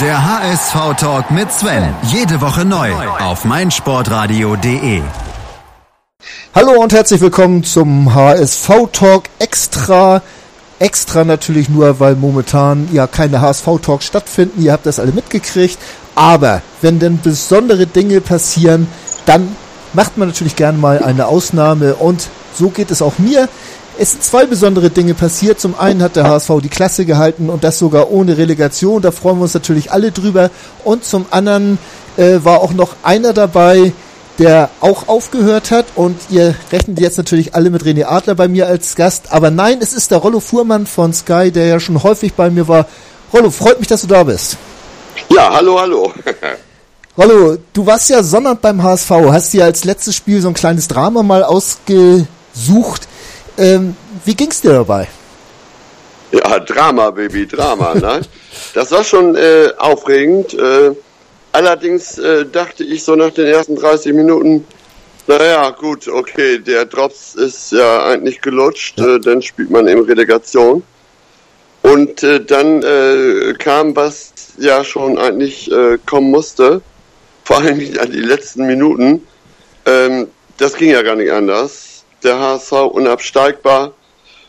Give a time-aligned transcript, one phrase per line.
[0.00, 1.94] Der HSV-Talk mit Sven.
[2.04, 5.02] Jede Woche neu auf meinsportradio.de.
[6.54, 10.22] Hallo und herzlich willkommen zum HSV-Talk Extra.
[10.78, 14.62] Extra natürlich nur, weil momentan ja keine HSV-Talks stattfinden.
[14.62, 15.78] Ihr habt das alle mitgekriegt.
[16.14, 18.88] Aber wenn denn besondere Dinge passieren,
[19.26, 19.54] dann
[19.92, 21.96] macht man natürlich gern mal eine Ausnahme.
[21.96, 22.28] Und
[22.58, 23.46] so geht es auch mir.
[23.98, 25.60] Es sind zwei besondere Dinge passiert.
[25.60, 29.02] Zum einen hat der HSV die Klasse gehalten und das sogar ohne Relegation.
[29.02, 30.50] Da freuen wir uns natürlich alle drüber.
[30.84, 31.78] Und zum anderen
[32.16, 33.92] äh, war auch noch einer dabei,
[34.38, 35.86] der auch aufgehört hat.
[35.94, 39.30] Und ihr rechnet jetzt natürlich alle mit René Adler bei mir als Gast.
[39.30, 42.66] Aber nein, es ist der Rollo Fuhrmann von Sky, der ja schon häufig bei mir
[42.68, 42.86] war.
[43.32, 44.56] Rollo, freut mich, dass du da bist.
[45.28, 46.12] Ja, hallo, hallo.
[47.18, 50.88] Rollo, du warst ja Sonnabend beim HSV, hast dir als letztes Spiel so ein kleines
[50.88, 53.06] Drama mal ausgesucht.
[53.58, 55.08] Ähm, wie ging's dir dabei?
[56.32, 58.22] Ja, Drama, Baby, Drama, ne?
[58.74, 60.54] Das war schon äh, aufregend.
[60.54, 60.92] Äh,
[61.52, 64.64] allerdings äh, dachte ich so nach den ersten 30 Minuten,
[65.26, 69.16] naja, gut, okay, der Drops ist ja eigentlich gelutscht, ja.
[69.16, 70.82] Äh, dann spielt man in Relegation.
[71.82, 75.70] Und äh, dann äh, kam, was ja schon eigentlich
[76.06, 76.80] kommen musste,
[77.44, 79.26] vor allem an die letzten Minuten.
[79.84, 80.28] Ähm,
[80.58, 81.91] das ging ja gar nicht anders
[82.24, 83.92] der HSV unabsteigbar.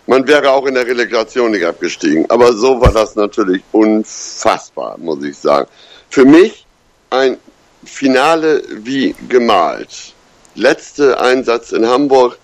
[0.05, 2.29] Man wäre auch in der Relegation nicht abgestiegen.
[2.29, 5.67] Aber so war das natürlich unfassbar, muss ich sagen.
[6.09, 6.65] Für mich
[7.09, 7.37] ein
[7.85, 10.13] Finale wie gemalt.
[10.55, 12.37] Letzte Einsatz in Hamburg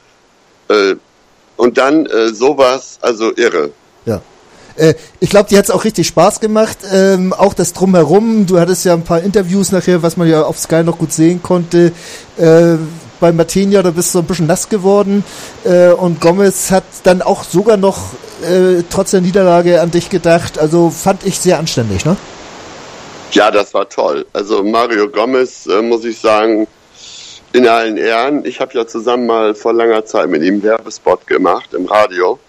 [0.69, 0.95] äh,
[1.57, 3.71] und dann äh, sowas, also irre.
[4.05, 4.21] Ja.
[4.75, 6.77] Äh, ich glaube, die hat es auch richtig Spaß gemacht.
[6.91, 8.45] Ähm, auch das Drumherum.
[8.45, 11.43] Du hattest ja ein paar Interviews nachher, was man ja auf Sky noch gut sehen
[11.43, 11.91] konnte.
[12.37, 12.77] Äh,
[13.19, 15.23] bei Martinia, da bist du ein bisschen nass geworden.
[15.63, 20.59] Äh, und Gomez hat dann auch sogar noch äh, trotz der Niederlage an dich gedacht.
[20.59, 22.15] Also fand ich sehr anständig, ne?
[23.31, 24.25] Ja, das war toll.
[24.33, 26.67] Also Mario Gomez, äh, muss ich sagen,
[27.53, 28.45] in allen Ehren.
[28.45, 32.39] Ich habe ja zusammen mal vor langer Zeit mit ihm Werbespot gemacht im Radio.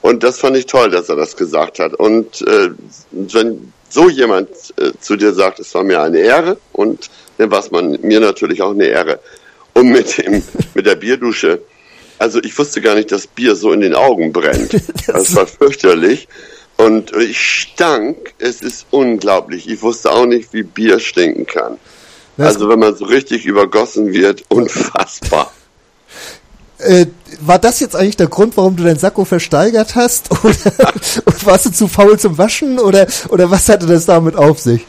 [0.00, 1.94] Und das fand ich toll, dass er das gesagt hat.
[1.94, 2.70] Und äh,
[3.10, 7.60] wenn so jemand äh, zu dir sagt, es war mir eine Ehre und dann war
[7.60, 9.20] es mir natürlich auch eine Ehre.
[9.74, 10.42] Und mit, dem,
[10.74, 11.60] mit der Bierdusche,
[12.18, 14.72] also ich wusste gar nicht, dass Bier so in den Augen brennt.
[15.06, 16.28] Das war fürchterlich.
[16.76, 19.68] Und ich stank, es ist unglaublich.
[19.68, 21.78] Ich wusste auch nicht, wie Bier stinken kann.
[22.38, 25.52] Also wenn man so richtig übergossen wird, unfassbar.
[26.78, 27.06] Äh,
[27.40, 30.30] war das jetzt eigentlich der Grund, warum du dein Sakko versteigert hast?
[30.44, 30.54] Oder
[31.44, 32.78] warst du zu faul zum Waschen?
[32.78, 34.86] Oder, oder was hatte das damit auf sich?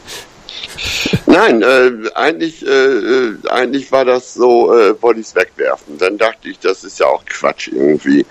[1.26, 5.98] Nein, äh, eigentlich, äh, äh, eigentlich war das so, äh, wollte ich es wegwerfen.
[5.98, 8.26] Dann dachte ich, das ist ja auch Quatsch irgendwie.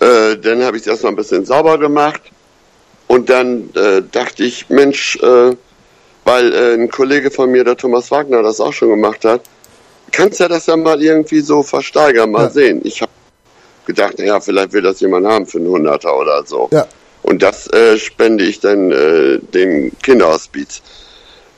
[0.00, 2.22] Äh, dann habe ich es erstmal ein bisschen sauber gemacht
[3.08, 5.56] und dann äh, dachte ich, Mensch, äh,
[6.24, 9.42] weil äh, ein Kollege von mir, der Thomas Wagner, das auch schon gemacht hat,
[10.12, 12.50] kannst ja das ja mal irgendwie so versteigern, mal ja.
[12.50, 12.80] sehen.
[12.84, 13.10] Ich habe
[13.86, 16.68] gedacht, naja, vielleicht will das jemand haben für einen Hunderter oder so.
[16.70, 16.86] Ja.
[17.22, 20.82] Und das äh, spende ich dann äh, den Kinderhospiz.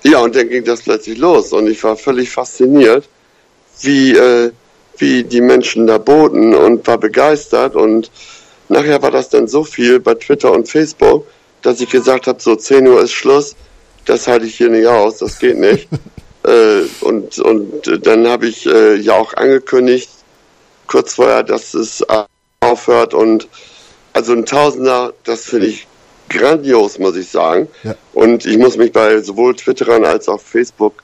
[0.02, 3.08] Ja, und dann ging das plötzlich los und ich war völlig fasziniert,
[3.82, 4.50] wie, äh,
[4.96, 8.10] wie die Menschen da boten und war begeistert und
[8.68, 11.26] nachher war das dann so viel bei Twitter und Facebook,
[11.62, 13.54] dass ich gesagt habe, so 10 Uhr ist Schluss,
[14.06, 15.88] das halte ich hier nicht aus, das geht nicht.
[16.44, 20.08] äh, und, und dann habe ich äh, ja auch angekündigt,
[20.86, 22.02] kurz vorher, dass es
[22.60, 23.48] aufhört und
[24.12, 25.86] also ein Tausender, das finde ich
[26.30, 27.68] grandios, muss ich sagen.
[27.82, 27.94] Ja.
[28.14, 31.02] Und ich muss mich bei sowohl Twitterern als auch Facebook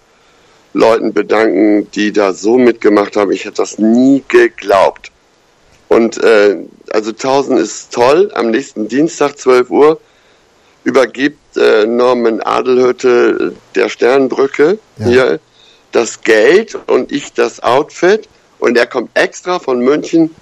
[0.72, 3.32] Leuten bedanken, die da so mitgemacht haben.
[3.32, 5.10] Ich hätte das nie geglaubt.
[5.88, 6.56] Und äh,
[6.91, 8.31] also 1000 ist toll.
[8.34, 10.00] Am nächsten Dienstag, 12 Uhr,
[10.84, 15.06] übergibt äh, Norman Adelhütte der Sternbrücke ja.
[15.06, 15.41] hier
[15.92, 18.28] das Geld und ich das Outfit.
[18.59, 20.34] Und er kommt extra von München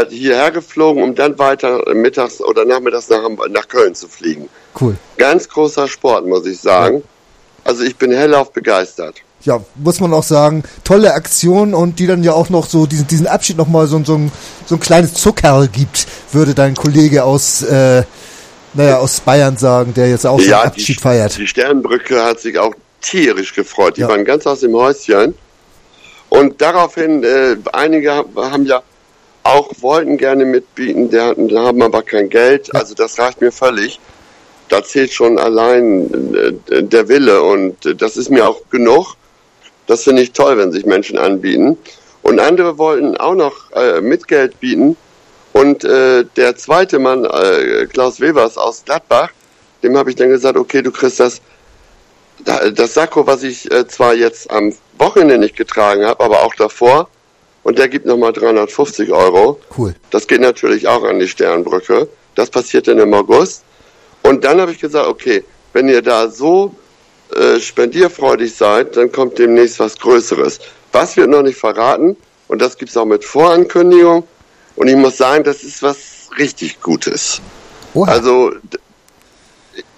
[0.00, 4.48] äh, hierher geflogen, um dann weiter mittags oder nachmittags nach, nach Köln zu fliegen.
[4.80, 4.96] Cool.
[5.16, 6.98] Ganz großer Sport, muss ich sagen.
[6.98, 7.02] Ja.
[7.64, 9.16] Also ich bin hellauf begeistert.
[9.42, 13.06] Ja, muss man auch sagen, tolle Aktion und die dann ja auch noch so diesen,
[13.06, 14.32] diesen Abschied nochmal so, so, ein,
[14.66, 18.02] so ein kleines Zuckerl gibt, würde dein Kollege aus, äh,
[18.74, 21.38] naja, aus Bayern sagen, der jetzt auch ja, seinen Abschied die, feiert.
[21.38, 23.96] Die Sternbrücke hat sich auch tierisch gefreut.
[23.96, 24.08] Die ja.
[24.08, 25.34] waren ganz aus dem Häuschen.
[26.28, 28.82] Und daraufhin, äh, einige haben ja
[29.46, 32.74] auch wollten gerne mitbieten, hatten, haben aber kein Geld.
[32.74, 34.00] Also das reicht mir völlig.
[34.68, 36.34] Da zählt schon allein
[36.70, 39.14] äh, der Wille und das ist mir auch genug.
[39.86, 41.78] Das finde ich toll, wenn sich Menschen anbieten.
[42.22, 44.96] Und andere wollten auch noch äh, mit Geld bieten.
[45.52, 49.30] Und äh, der zweite Mann, äh, Klaus Wevers aus Gladbach,
[49.82, 51.40] dem habe ich dann gesagt, okay, du kriegst das
[52.44, 57.08] das Sakko, was ich äh, zwar jetzt am Wochenende nicht getragen habe, aber auch davor,
[57.66, 59.58] und der gibt nochmal 350 Euro.
[59.76, 59.92] Cool.
[60.10, 62.08] Das geht natürlich auch an die Sternbrücke.
[62.36, 63.64] Das passiert dann im August.
[64.22, 65.42] Und dann habe ich gesagt, okay,
[65.72, 66.76] wenn ihr da so
[67.34, 70.60] äh, spendierfreudig seid, dann kommt demnächst was Größeres.
[70.92, 72.16] Was wird noch nicht verraten?
[72.46, 74.22] Und das gibt's auch mit Vorankündigung.
[74.76, 77.40] Und ich muss sagen, das ist was richtig Gutes.
[77.94, 78.12] Oha.
[78.12, 78.52] Also,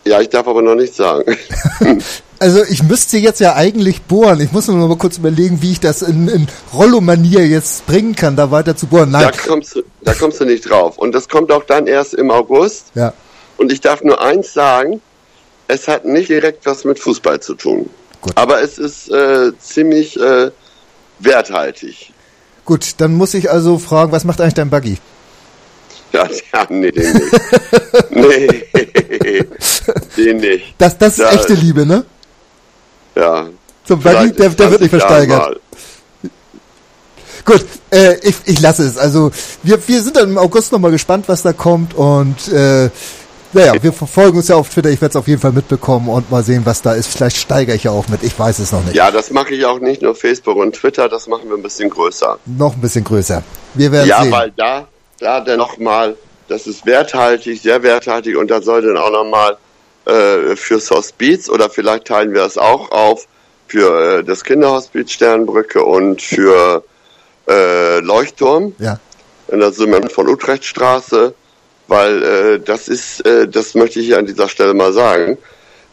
[0.07, 1.37] ja, ich darf aber noch nicht sagen.
[2.41, 4.41] Also ich müsste jetzt ja eigentlich bohren.
[4.41, 8.15] Ich muss nur noch mal kurz überlegen, wie ich das in, in Rollo-Manier jetzt bringen
[8.15, 9.13] kann, da weiter zu bohren.
[9.13, 9.33] Da Nein.
[9.47, 10.99] kommst, du, da kommst du nicht drauf.
[10.99, 12.93] Und das kommt auch dann erst im August.
[12.95, 13.13] Ja.
[13.57, 15.01] Und ich darf nur eins sagen,
[15.67, 17.91] es hat nicht direkt was mit Fußball zu tun.
[18.21, 18.33] Gut.
[18.37, 20.51] Aber es ist äh, ziemlich äh,
[21.19, 22.13] werthaltig.
[22.65, 24.99] Gut, dann muss ich also fragen, was macht eigentlich dein Buggy?
[26.13, 27.35] Ja, ja nee, den nicht.
[28.11, 29.45] nee,
[30.17, 30.75] den nicht.
[30.79, 32.05] Das, das ist Ja, echte Liebe, ne?
[33.19, 33.47] Ja.
[33.85, 35.39] Zum Buggy, Vielleicht der, der wird nicht 20 Jahren versteigert.
[35.41, 35.61] mal.
[37.45, 38.99] Gut, äh, ich, ich lasse es.
[38.99, 39.31] Also
[39.63, 42.91] wir, wir sind dann im August nochmal gespannt, was da kommt und äh,
[43.55, 44.91] naja, wir verfolgen uns ja auf Twitter.
[44.91, 47.07] Ich werde es auf jeden Fall mitbekommen und mal sehen, was da ist.
[47.07, 48.23] Vielleicht steigere ich ja auch mit.
[48.23, 48.95] Ich weiß es noch nicht.
[48.95, 51.89] Ja, das mache ich auch nicht nur Facebook und Twitter, das machen wir ein bisschen
[51.89, 52.39] größer.
[52.45, 53.43] Noch ein bisschen größer.
[53.73, 54.33] Wir werden Ja, sehen.
[54.33, 54.87] weil da,
[55.19, 56.15] da dann nochmal,
[56.49, 59.57] das ist werthaltig, sehr werthaltig und da soll dann auch nochmal
[60.09, 63.27] äh, fürs Hospiz oder vielleicht teilen wir es auch auf
[63.67, 66.83] für äh, das Kinderhospiz Sternbrücke und für
[67.49, 68.99] äh, Leuchtturm ja.
[69.49, 71.35] in der Summe von Utrechtstraße,
[71.87, 75.39] weil äh, das ist, äh, das möchte ich hier an dieser Stelle mal sagen.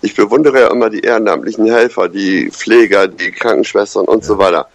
[0.02, 4.68] Ich bewundere ja immer die ehrenamtlichen Helfer, die Pfleger, die Krankenschwestern und so weiter.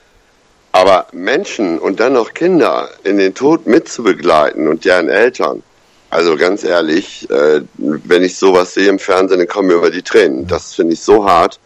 [0.73, 5.63] Aber Menschen und dann noch Kinder in den Tod mitzubegleiten und deren Eltern,
[6.11, 10.03] also ganz ehrlich, äh, wenn ich sowas sehe im Fernsehen, dann kommen mir über die
[10.03, 10.47] Tränen.
[10.47, 11.61] Das finde ich so hart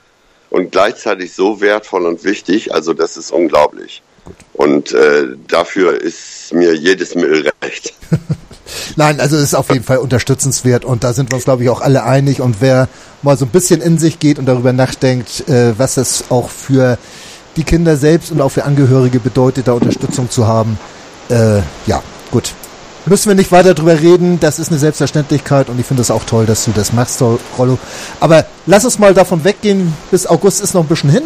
[0.51, 2.73] und gleichzeitig so wertvoll und wichtig.
[2.75, 4.03] Also das ist unglaublich.
[4.53, 7.95] Und äh, dafür ist mir jedes Mittel recht.
[8.97, 11.71] Nein, also es ist auf jeden Fall unterstützenswert und da sind wir uns, glaube ich,
[11.71, 12.41] auch alle einig.
[12.41, 12.89] Und wer
[13.23, 16.99] mal so ein bisschen in sich geht und darüber nachdenkt, äh, was es auch für
[17.57, 20.79] die Kinder selbst und auch für Angehörige bedeutet, da Unterstützung zu haben,
[21.31, 22.53] äh, ja, gut.
[23.07, 26.25] Müssen wir nicht weiter drüber reden, das ist eine Selbstverständlichkeit und ich finde es auch
[26.25, 27.23] toll, dass du das machst,
[27.59, 27.79] Rollo.
[28.19, 31.25] Aber lass uns mal davon weggehen, bis August ist noch ein bisschen hin.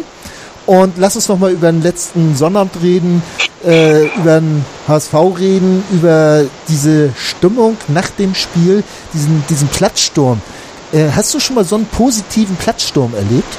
[0.65, 3.23] Und lass uns noch mal über den letzten Sonnabend reden,
[3.65, 8.83] äh, über den HSV reden, über diese Stimmung nach dem Spiel,
[9.13, 10.41] diesen, diesen Platzsturm.
[10.91, 13.57] Äh, hast du schon mal so einen positiven Platzsturm erlebt?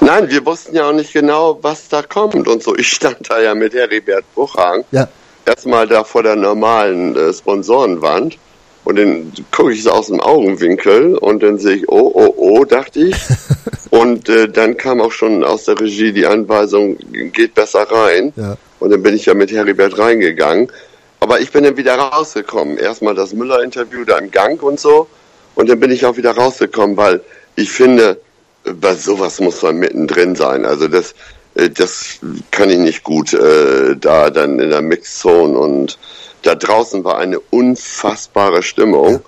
[0.00, 2.76] Nein, wir wussten ja auch nicht genau, was da kommt und so.
[2.76, 5.08] Ich stand da ja mit Heribert Bruchhang Ja.
[5.46, 8.38] Erstmal da vor der normalen äh, Sponsorenwand
[8.84, 12.64] und dann gucke ich so aus dem Augenwinkel und dann sehe ich, oh, oh, oh,
[12.64, 13.16] dachte ich.
[13.90, 16.96] und äh, dann kam auch schon aus der Regie die Anweisung,
[17.32, 18.32] geht besser rein.
[18.36, 18.56] Ja.
[18.78, 20.70] Und dann bin ich ja mit Heribert reingegangen.
[21.18, 22.76] Aber ich bin dann wieder rausgekommen.
[22.76, 25.08] Erstmal das Müller-Interview da im Gang und so.
[25.56, 27.22] Und dann bin ich auch wieder rausgekommen, weil
[27.56, 28.20] ich finde,
[28.62, 30.64] bei sowas muss man mittendrin sein.
[30.64, 31.14] Also das, äh,
[31.56, 32.18] das
[32.50, 35.98] kann ich nicht gut äh, da dann in der Mixzone und
[36.42, 39.20] da draußen war eine unfassbare Stimmung.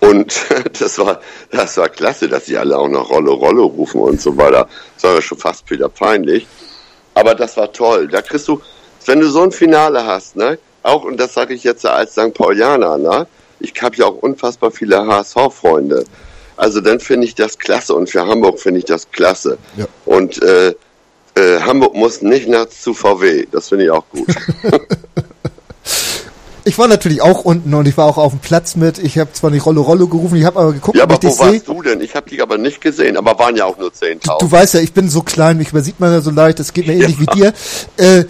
[0.00, 0.34] Und
[0.78, 1.20] das war,
[1.50, 4.68] das war klasse, dass sie alle auch noch Rollo Rollo rufen und so weiter.
[4.94, 6.46] Das war ja schon fast wieder peinlich.
[7.14, 8.08] Aber das war toll.
[8.08, 8.60] Da kriegst du,
[9.06, 12.34] wenn du so ein Finale hast, ne, auch, und das sage ich jetzt als St.
[12.34, 13.26] Paulianer, ne,
[13.58, 16.04] ich habe ja auch unfassbar viele HSV-Freunde.
[16.56, 19.58] Also dann finde ich das klasse und für Hamburg finde ich das klasse.
[19.76, 19.86] Ja.
[20.04, 20.74] Und äh,
[21.36, 24.28] äh, Hamburg muss nicht nach zu VW, das finde ich auch gut.
[26.66, 28.96] Ich war natürlich auch unten und ich war auch auf dem Platz mit.
[28.98, 31.30] Ich habe zwar nicht Rollo Rollo gerufen, ich habe aber geguckt, ja, ob aber ich
[31.30, 31.52] dich wo sehe.
[31.56, 32.00] warst du denn?
[32.00, 34.38] Ich habe dich aber nicht gesehen, aber waren ja auch nur 10.000.
[34.40, 36.86] Du weißt ja, ich bin so klein, mich übersieht man ja so leicht, das geht
[36.86, 37.20] mir ähnlich Ja.
[37.20, 37.52] wie dir.
[37.98, 38.24] Äh,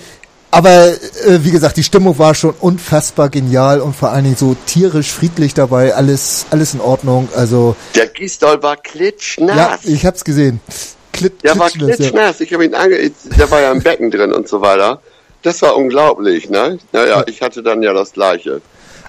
[0.51, 4.57] aber äh, wie gesagt, die Stimmung war schon unfassbar genial und vor allen Dingen so
[4.67, 7.29] tierisch friedlich dabei, alles alles in Ordnung.
[7.37, 9.57] Also Der Gisdol war klitschnass.
[9.57, 10.61] ja, ich hab's gesehen.
[11.15, 12.45] Klit, Der war klitschnass, ja.
[12.45, 15.01] Ich habe ihn ange, der war ja im Becken drin und so weiter.
[15.43, 16.79] Das war unglaublich, ne?
[16.93, 18.61] Naja, ich hatte dann ja das Gleiche.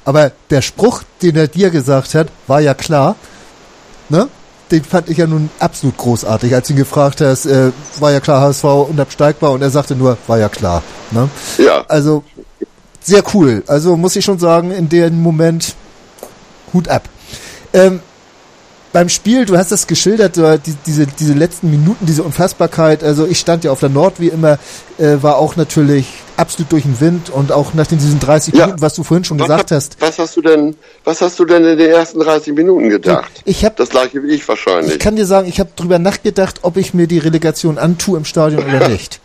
[0.04, 3.16] Aber der Spruch, den er dir gesagt hat, war ja klar.
[4.10, 4.28] Ne?
[4.70, 6.54] Den fand ich ja nun absolut großartig.
[6.54, 10.18] Als du ihn gefragt hast, äh, war ja klar, HSV unabsteigbar und er sagte nur,
[10.28, 10.84] war ja klar.
[11.12, 11.30] Ne?
[11.58, 11.86] Ja.
[11.88, 12.24] Also
[13.02, 13.64] sehr cool.
[13.68, 15.76] Also muss ich schon sagen, in dem Moment
[16.74, 17.10] Hut ab.
[17.74, 18.02] Ähm,
[18.96, 23.04] beim Spiel, du hast das geschildert, die, diese, diese letzten Minuten, diese Unfassbarkeit.
[23.04, 24.58] Also ich stand ja auf der Nord wie immer,
[24.98, 28.68] äh, war auch natürlich absolut durch den Wind und auch nach diesen 30 ja.
[28.68, 29.98] Minuten, was du vorhin schon was gesagt hast.
[30.00, 33.30] Was hast du denn, was hast du denn in den ersten 30 Minuten gedacht?
[33.44, 34.94] Ich habe das gleiche wie ich wahrscheinlich.
[34.94, 38.24] Ich kann dir sagen, ich habe drüber nachgedacht, ob ich mir die Relegation antue im
[38.24, 39.20] Stadion oder nicht.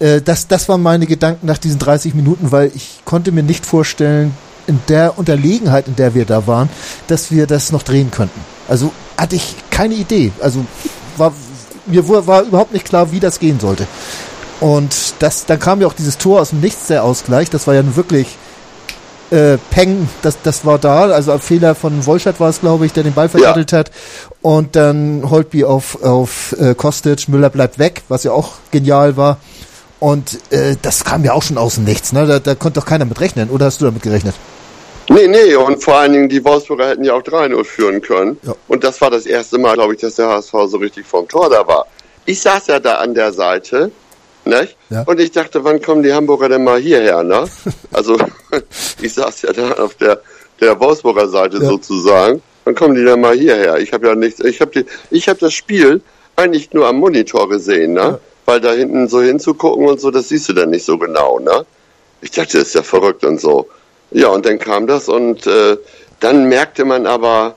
[0.00, 3.64] Äh, das, das waren meine Gedanken nach diesen 30 Minuten, weil ich konnte mir nicht
[3.64, 6.68] vorstellen, in der Unterlegenheit, in der wir da waren,
[7.06, 8.40] dass wir das noch drehen könnten.
[8.66, 10.32] Also hatte ich keine Idee.
[10.40, 10.64] Also
[11.16, 11.32] war,
[11.86, 13.86] mir war überhaupt nicht klar, wie das gehen sollte.
[14.60, 17.50] Und das, dann kam ja auch dieses Tor aus dem Nichts, der Ausgleich.
[17.50, 18.36] Das war ja wirklich
[19.30, 21.06] äh, Peng, das, das war da.
[21.06, 23.78] Also ein Fehler von Wolschert war es, glaube ich, der den Ball verdattelt ja.
[23.78, 23.90] hat.
[24.42, 29.38] Und dann Holtby auf, auf äh, Kostic, Müller bleibt weg, was ja auch genial war.
[30.00, 32.12] Und äh, das kam ja auch schon aus dem Nichts.
[32.12, 32.26] Ne?
[32.26, 33.50] Da, da konnte doch keiner mit rechnen.
[33.50, 34.34] Oder hast du damit gerechnet?
[35.08, 38.38] Nee, nee, und vor allen Dingen die Wolfsburger hätten ja auch 3-0 führen können.
[38.42, 38.54] Ja.
[38.68, 41.50] Und das war das erste Mal, glaube ich, dass der HSV so richtig vom Tor
[41.50, 41.86] da war.
[42.24, 43.90] Ich saß ja da an der Seite,
[44.44, 44.76] nicht?
[44.90, 45.02] Ja.
[45.02, 47.44] Und ich dachte, wann kommen die Hamburger denn mal hierher, ne?
[47.92, 48.16] Also,
[49.02, 50.20] ich saß ja da auf der,
[50.60, 51.68] der Wolfsburger Seite ja.
[51.68, 52.42] sozusagen.
[52.64, 53.78] Wann kommen die denn mal hierher?
[53.78, 56.00] Ich habe ja nichts, ich habe ich habe das Spiel
[56.34, 58.18] eigentlich nur am Monitor gesehen, ne?
[58.46, 61.64] Weil da hinten so hinzugucken und so, das siehst du dann nicht so genau, ne?
[62.20, 63.68] Ich dachte, das ist ja verrückt und so.
[64.10, 65.76] Ja, und dann kam das und äh,
[66.20, 67.56] dann merkte man aber,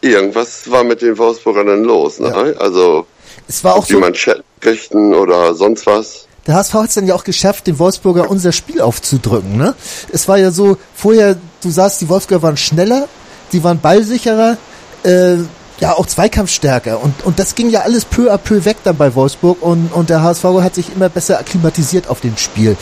[0.00, 2.18] irgendwas war mit den Wolfsburgern dann los.
[2.18, 2.28] Ne?
[2.28, 2.60] Ja.
[2.60, 3.06] Also,
[3.48, 6.26] es war auch so, Manschetten kriegten oder sonst was.
[6.46, 9.56] Der HSV hat es dann ja auch geschafft, den Wolfsburger unser Spiel aufzudrücken.
[9.56, 9.74] Ne?
[10.12, 13.08] Es war ja so, vorher, du sahst, die Wolfsburger waren schneller,
[13.52, 14.56] die waren ballsicherer,
[15.04, 15.36] äh,
[15.80, 19.16] ja auch zweikampfstärker und, und das ging ja alles peu à peu weg dann bei
[19.16, 22.76] Wolfsburg und, und der HSV hat sich immer besser akklimatisiert auf dem Spiel.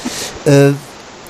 [0.45, 0.73] Äh,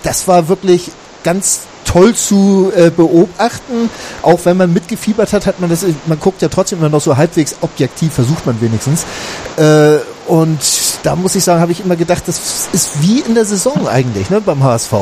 [0.03, 0.91] das war wirklich
[1.23, 1.61] ganz
[1.91, 3.91] toll zu äh, beobachten.
[4.23, 7.17] Auch wenn man mitgefiebert hat, hat man das, man guckt ja trotzdem immer noch so
[7.17, 9.05] halbwegs objektiv, versucht man wenigstens.
[9.57, 10.61] Äh, und
[11.03, 14.31] da muss ich sagen, habe ich immer gedacht, das ist wie in der Saison eigentlich,
[14.31, 14.93] ne, beim HSV.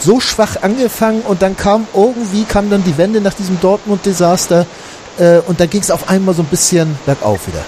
[0.00, 4.66] So schwach angefangen und dann kam irgendwie, kam dann die Wende nach diesem Dortmund-Desaster
[5.18, 7.64] äh, und da ging es auf einmal so ein bisschen bergauf wieder.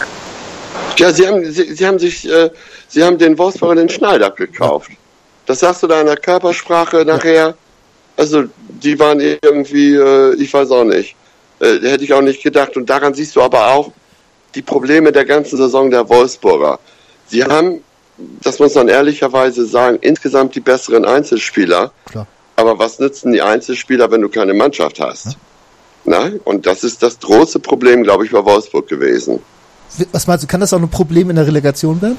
[0.98, 2.50] Ja, sie haben, sie, sie haben sich, äh,
[2.88, 4.90] sie haben den Wolfsburger den Schneider gekauft.
[4.90, 4.96] Ja.
[5.46, 7.34] Das sagst du da in der Körpersprache nachher.
[7.34, 7.54] Ja
[8.16, 11.14] also die waren irgendwie, äh, ich weiß auch nicht.
[11.60, 12.76] Äh, hätte ich auch nicht gedacht.
[12.76, 13.92] Und daran siehst du aber auch
[14.54, 16.78] die Probleme der ganzen Saison der Wolfsburger.
[17.26, 17.82] Sie haben,
[18.42, 21.92] das muss man ehrlicherweise sagen, insgesamt die besseren Einzelspieler.
[22.06, 22.26] Klar.
[22.56, 25.26] Aber was nützen die Einzelspieler, wenn du keine Mannschaft hast?
[25.26, 25.32] Ja.
[26.04, 26.30] Na?
[26.44, 29.40] Und das ist das große Problem, glaube ich, bei Wolfsburg gewesen.
[30.12, 32.18] Was meinst du, kann das auch ein Problem in der Relegation werden?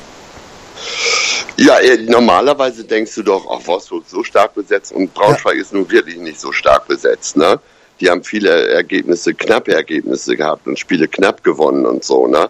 [1.60, 5.62] Ja, äh, normalerweise denkst du doch, auch Wolfsburg so stark besetzt und Braunschweig ja.
[5.62, 7.60] ist nun wirklich nicht so stark besetzt, ne?
[8.00, 12.50] Die haben viele Ergebnisse, knappe Ergebnisse gehabt und Spiele knapp gewonnen und so, ne?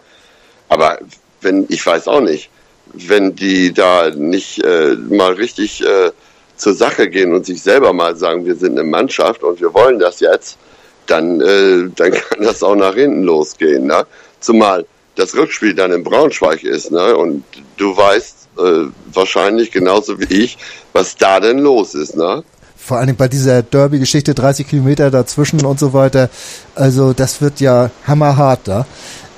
[0.68, 1.00] Aber
[1.40, 2.50] wenn, ich weiß auch nicht,
[2.94, 6.12] wenn die da nicht äh, mal richtig äh,
[6.58, 10.00] zur Sache gehen und sich selber mal sagen, wir sind eine Mannschaft und wir wollen
[10.00, 10.58] das jetzt,
[11.06, 14.06] dann, äh, dann kann das auch nach hinten losgehen, ne?
[14.42, 14.86] Zumal
[15.16, 17.16] das Rückspiel dann in Braunschweig ist, ne?
[17.16, 17.46] Und
[17.78, 20.58] du weißt, äh, wahrscheinlich genauso wie ich,
[20.94, 22.44] was da denn los ist, ne?
[22.78, 26.30] Vor allen Dingen bei dieser Derby-Geschichte 30 Kilometer dazwischen und so weiter.
[26.74, 28.86] Also das wird ja hammerhart da.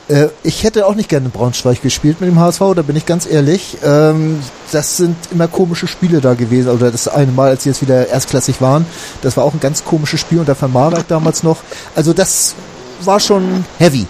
[0.10, 3.06] Äh, ich hätte auch nicht gerne in Braunschweig gespielt mit dem HSV, da bin ich
[3.06, 3.78] ganz ehrlich.
[3.84, 4.40] Ähm,
[4.72, 6.70] das sind immer komische Spiele da gewesen.
[6.70, 8.86] Oder das eine Mal, als sie jetzt wieder erstklassig waren,
[9.22, 11.58] das war auch ein ganz komisches Spiel unter Van Marwijk damals noch.
[11.96, 12.56] Also das
[13.02, 14.06] war schon heavy.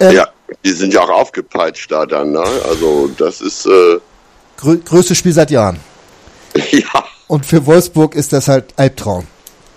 [0.00, 0.28] Ähm, ja,
[0.64, 2.44] die sind ja auch aufgepeitscht da dann, ne?
[2.68, 3.66] Also das ist...
[3.66, 3.98] Äh
[4.60, 5.78] grö größtes Spiel seit Jahren.
[6.72, 7.04] Ja.
[7.28, 9.24] Und für Wolfsburg ist das halt Albtraum.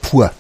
[0.02, 0.32] Pur.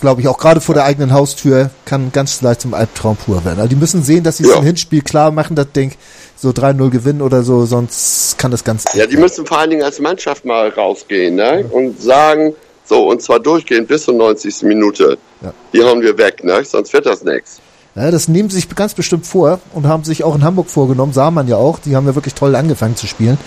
[0.00, 3.58] Glaube ich, auch gerade vor der eigenen Haustür kann ganz leicht zum Albtraum pur werden.
[3.58, 4.50] Also die müssen sehen, dass sie ja.
[4.50, 5.92] es im Hinspiel klar machen, das Ding
[6.36, 8.84] so 3-0 gewinnen oder so, sonst kann das ganz.
[8.94, 11.60] Ja, die müssen vor allen Dingen als Mannschaft mal rausgehen, ne?
[11.60, 11.66] Ja.
[11.70, 12.54] Und sagen,
[12.84, 14.62] so, und zwar durchgehen bis zur 90.
[14.62, 15.18] Minute.
[15.42, 15.52] Ja.
[15.72, 16.64] Die hauen wir weg, ne?
[16.64, 17.60] Sonst wird das nichts.
[17.94, 21.12] Ja, das nehmen sie sich ganz bestimmt vor und haben sich auch in Hamburg vorgenommen,
[21.12, 21.80] sah man ja auch.
[21.80, 23.38] Die haben ja wirklich toll angefangen zu spielen.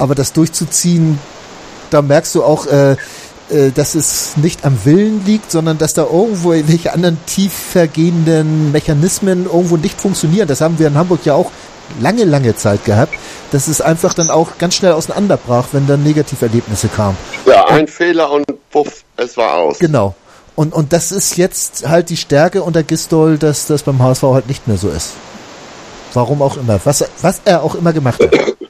[0.00, 1.20] Aber das durchzuziehen,
[1.90, 2.92] da merkst du auch, äh,
[3.50, 8.72] äh, dass es nicht am Willen liegt, sondern dass da irgendwo welche anderen tiefer gehenden
[8.72, 10.48] Mechanismen irgendwo nicht funktionieren.
[10.48, 11.50] Das haben wir in Hamburg ja auch
[12.00, 13.12] lange, lange Zeit gehabt,
[13.50, 17.16] dass es einfach dann auch ganz schnell auseinanderbrach, wenn dann Negativerlebnisse kamen.
[17.44, 19.78] Ja, ein und, Fehler und puff, es war aus.
[19.78, 20.14] Genau.
[20.56, 24.48] Und, und das ist jetzt halt die Stärke unter Gistol, dass das beim HSV halt
[24.48, 25.10] nicht mehr so ist.
[26.14, 26.80] Warum auch immer.
[26.84, 28.30] Was, was er auch immer gemacht hat.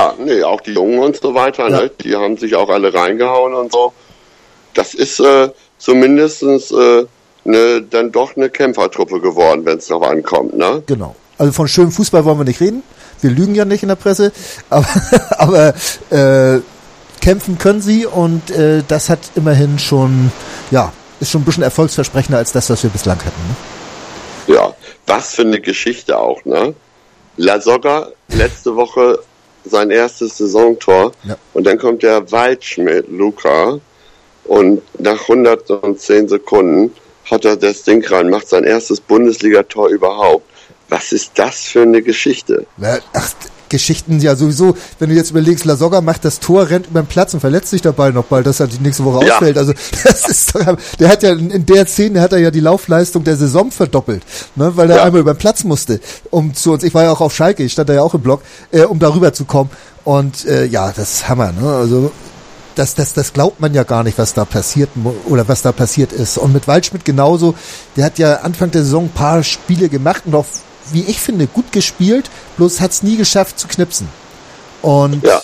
[0.00, 1.82] Ja, nee, auch die Jungen und so weiter, ja.
[1.82, 1.90] ne?
[2.02, 3.92] die haben sich auch alle reingehauen und so.
[4.72, 7.04] Das ist äh, zumindest äh,
[7.44, 10.56] ne, dann doch eine Kämpfertruppe geworden, wenn es darauf ankommt.
[10.56, 10.82] Ne?
[10.86, 11.16] Genau.
[11.36, 12.82] Also von schönem Fußball wollen wir nicht reden.
[13.20, 14.32] Wir lügen ja nicht in der Presse.
[14.70, 14.86] Aber,
[15.36, 15.74] aber
[16.10, 16.60] äh,
[17.20, 20.32] kämpfen können sie und äh, das hat immerhin schon,
[20.70, 23.42] ja, ist schon ein bisschen erfolgsversprechender als das, was wir bislang hatten.
[24.46, 24.54] Ne?
[24.54, 24.74] Ja,
[25.06, 26.74] was für eine Geschichte auch, ne?
[27.36, 29.18] La Soga letzte Woche
[29.64, 31.36] sein erstes Saisontor ja.
[31.52, 33.80] und dann kommt der Waldschmidt, Luca,
[34.44, 36.92] und nach 110 Sekunden
[37.30, 40.44] hat er das Ding rein, macht sein erstes Bundesligator überhaupt.
[40.88, 42.66] Was ist das für eine Geschichte?
[43.12, 43.32] Ach,
[43.70, 47.32] Geschichten ja sowieso, wenn du jetzt überlegst, Lasogga macht das Tor, rennt über den Platz
[47.32, 49.34] und verletzt sich dabei noch bald, dass er die nächste Woche ja.
[49.34, 49.56] ausfällt.
[49.56, 49.72] Also
[50.04, 53.36] das ist doch, der hat ja in der Szene hat er ja die Laufleistung der
[53.36, 54.22] Saison verdoppelt,
[54.56, 55.04] ne, weil er ja.
[55.04, 56.00] einmal über den Platz musste,
[56.30, 56.82] um zu uns.
[56.82, 58.98] Ich war ja auch auf Schalke, ich stand da ja auch im Block, äh, um
[58.98, 59.70] darüber zu kommen.
[60.04, 61.52] Und äh, ja, das ist Hammer.
[61.52, 61.68] Ne?
[61.68, 62.10] Also
[62.74, 64.90] das, das, das glaubt man ja gar nicht, was da passiert
[65.26, 66.38] oder was da passiert ist.
[66.38, 67.54] Und mit Waldschmidt genauso,
[67.96, 70.46] der hat ja Anfang der Saison ein paar Spiele gemacht und auch,
[70.92, 74.08] wie ich finde, gut gespielt, bloß hat es nie geschafft zu knipsen.
[74.82, 75.40] Und ja.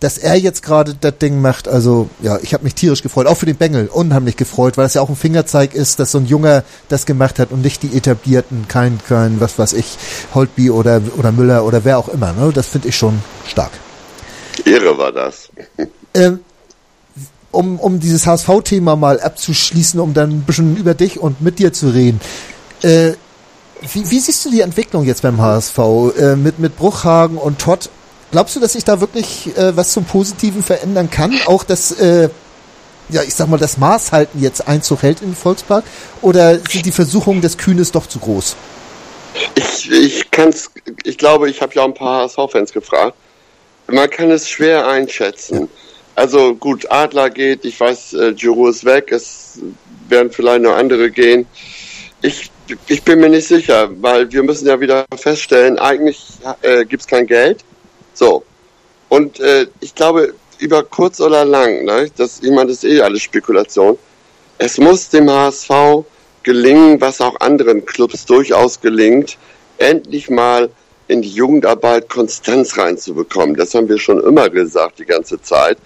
[0.00, 3.36] dass er jetzt gerade das Ding macht, also ja, ich habe mich tierisch gefreut, auch
[3.36, 6.26] für den Bengel, unheimlich gefreut, weil es ja auch ein Fingerzeig ist, dass so ein
[6.26, 9.96] Junger das gemacht hat und nicht die etablierten, kein, kein, was weiß ich,
[10.34, 12.32] Holtby oder, oder Müller oder wer auch immer.
[12.32, 12.52] Ne?
[12.54, 13.72] Das finde ich schon stark.
[14.64, 15.48] Ehre war das.
[16.14, 16.40] Ähm,
[17.50, 21.72] um, um dieses HSV-Thema mal abzuschließen, um dann ein bisschen über dich und mit dir
[21.72, 22.20] zu reden.
[22.82, 23.12] Äh,
[23.92, 27.90] wie, wie siehst du die Entwicklung jetzt beim HSV äh, mit, mit Bruchhagen und Todd?
[28.30, 31.38] Glaubst du, dass sich da wirklich äh, was zum Positiven verändern kann?
[31.46, 32.30] Auch das, äh,
[33.10, 35.84] ja, ich sag mal, das Maßhalten jetzt Einzug hält in den Volkspark?
[36.22, 38.56] Oder sind die Versuchungen des Kühnes doch zu groß?
[39.54, 40.70] Ich, ich kann's,
[41.04, 43.16] ich glaube, ich habe ja ein paar HSV-Fans gefragt.
[43.86, 45.68] Man kann es schwer einschätzen.
[46.14, 49.58] Also gut, Adler geht, ich weiß, äh, Giroud ist weg, es
[50.08, 51.46] werden vielleicht noch andere gehen.
[52.20, 52.51] Ich,
[52.88, 56.24] ich bin mir nicht sicher, weil wir müssen ja wieder feststellen, eigentlich
[56.62, 57.64] äh, gibt es kein Geld.
[58.14, 58.44] So.
[59.08, 63.00] Und äh, ich glaube, über kurz oder lang, ne, das, ich meine, das ist eh
[63.00, 63.98] alles Spekulation.
[64.58, 66.04] Es muss dem HSV
[66.42, 69.38] gelingen, was auch anderen Clubs durchaus gelingt,
[69.78, 70.70] endlich mal
[71.08, 73.56] in die Jugendarbeit Konstanz reinzubekommen.
[73.56, 75.78] Das haben wir schon immer gesagt, die ganze Zeit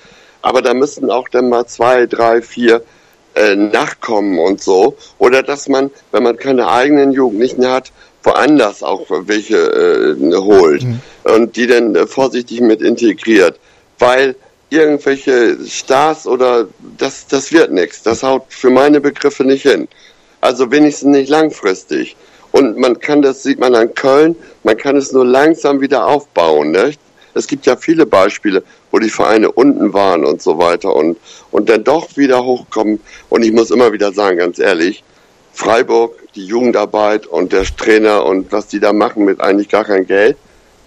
[0.47, 2.85] aber da müssen auch dann mal zwei, drei, vier
[3.37, 4.96] äh, nachkommen und so.
[5.18, 11.01] Oder dass man, wenn man keine eigenen Jugendlichen hat, woanders auch welche äh, holt mhm.
[11.22, 13.59] und die dann äh, vorsichtig mit integriert.
[13.99, 14.35] Weil
[14.68, 16.66] irgendwelche Stars oder
[16.99, 18.03] das, das wird nichts.
[18.03, 19.87] Das haut für meine Begriffe nicht hin.
[20.40, 22.16] Also wenigstens nicht langfristig.
[22.53, 26.72] Und man kann das, sieht man an Köln, man kann es nur langsam wieder aufbauen.
[26.72, 26.99] Nicht?
[27.37, 31.18] Es gibt ja viele Beispiele, wo die Vereine unten waren und so weiter und,
[31.51, 33.01] und dann doch wieder hochkommen.
[33.29, 35.05] Und ich muss immer wieder sagen, ganz ehrlich,
[35.53, 40.07] Freiburg, die Jugendarbeit und der Trainer und was die da machen mit eigentlich gar kein
[40.07, 40.37] Geld,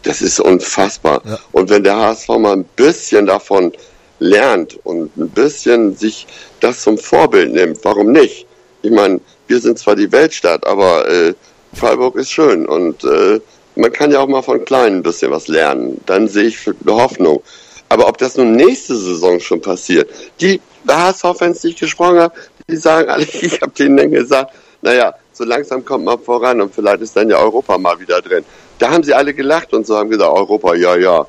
[0.03, 1.21] das ist unfassbar.
[1.25, 1.39] Ja.
[1.51, 3.73] Und wenn der HSV mal ein bisschen davon
[4.19, 6.27] lernt und ein bisschen sich
[6.59, 8.45] das zum Vorbild nimmt, warum nicht?
[8.81, 11.33] Ich meine, wir sind zwar die Weltstadt, aber äh,
[11.73, 13.39] Freiburg ist schön und äh,
[13.79, 16.01] man kann ja auch mal von Kleinen ein bisschen was lernen.
[16.05, 17.41] Dann sehe ich eine Hoffnung.
[17.87, 22.35] Aber ob das nun nächste Saison schon passiert, die HSV-Fans, die ich gesprochen habe,
[22.69, 26.73] die sagen alle, ich habe denen dann gesagt, naja, so langsam kommt man voran und
[26.73, 28.43] vielleicht ist dann ja Europa mal wieder drin.
[28.77, 31.25] Da haben sie alle gelacht und so haben gesagt, Europa, ja, ja.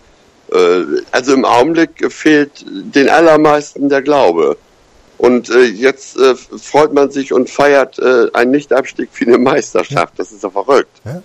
[0.53, 4.57] Äh, also im Augenblick fehlt den allermeisten der Glaube.
[5.19, 8.01] Und äh, jetzt äh, freut man sich und feiert
[8.35, 10.15] einen Nichtabstieg wie eine Meisterschaft.
[10.19, 11.01] Das ist doch verrückt.
[11.05, 11.23] Ja.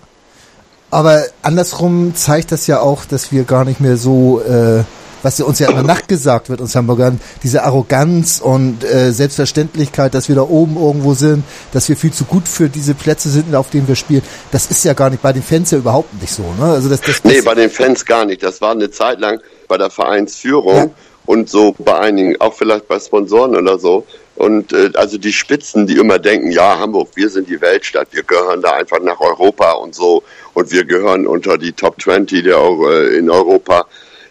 [0.90, 4.84] Aber andersrum zeigt das ja auch, dass wir gar nicht mehr so, äh,
[5.22, 10.36] was uns ja immer nachgesagt wird, uns Hamburgern, diese Arroganz und äh, Selbstverständlichkeit, dass wir
[10.36, 13.88] da oben irgendwo sind, dass wir viel zu gut für diese Plätze sind, auf denen
[13.88, 14.22] wir spielen.
[14.52, 16.44] Das ist ja gar nicht bei den Fans ja überhaupt nicht so.
[16.58, 16.66] Ne?
[16.72, 18.42] Also das, das, das nee, bei den Fans gar nicht.
[18.42, 20.76] Das war eine Zeit lang bei der Vereinsführung.
[20.76, 20.90] Ja
[21.26, 24.06] und so bei einigen, auch vielleicht bei Sponsoren oder so.
[24.36, 28.22] Und äh, also die Spitzen, die immer denken, ja, Hamburg, wir sind die Weltstadt, wir
[28.22, 30.22] gehören da einfach nach Europa und so
[30.54, 33.86] und wir gehören unter die Top 20 der äh, in Europa.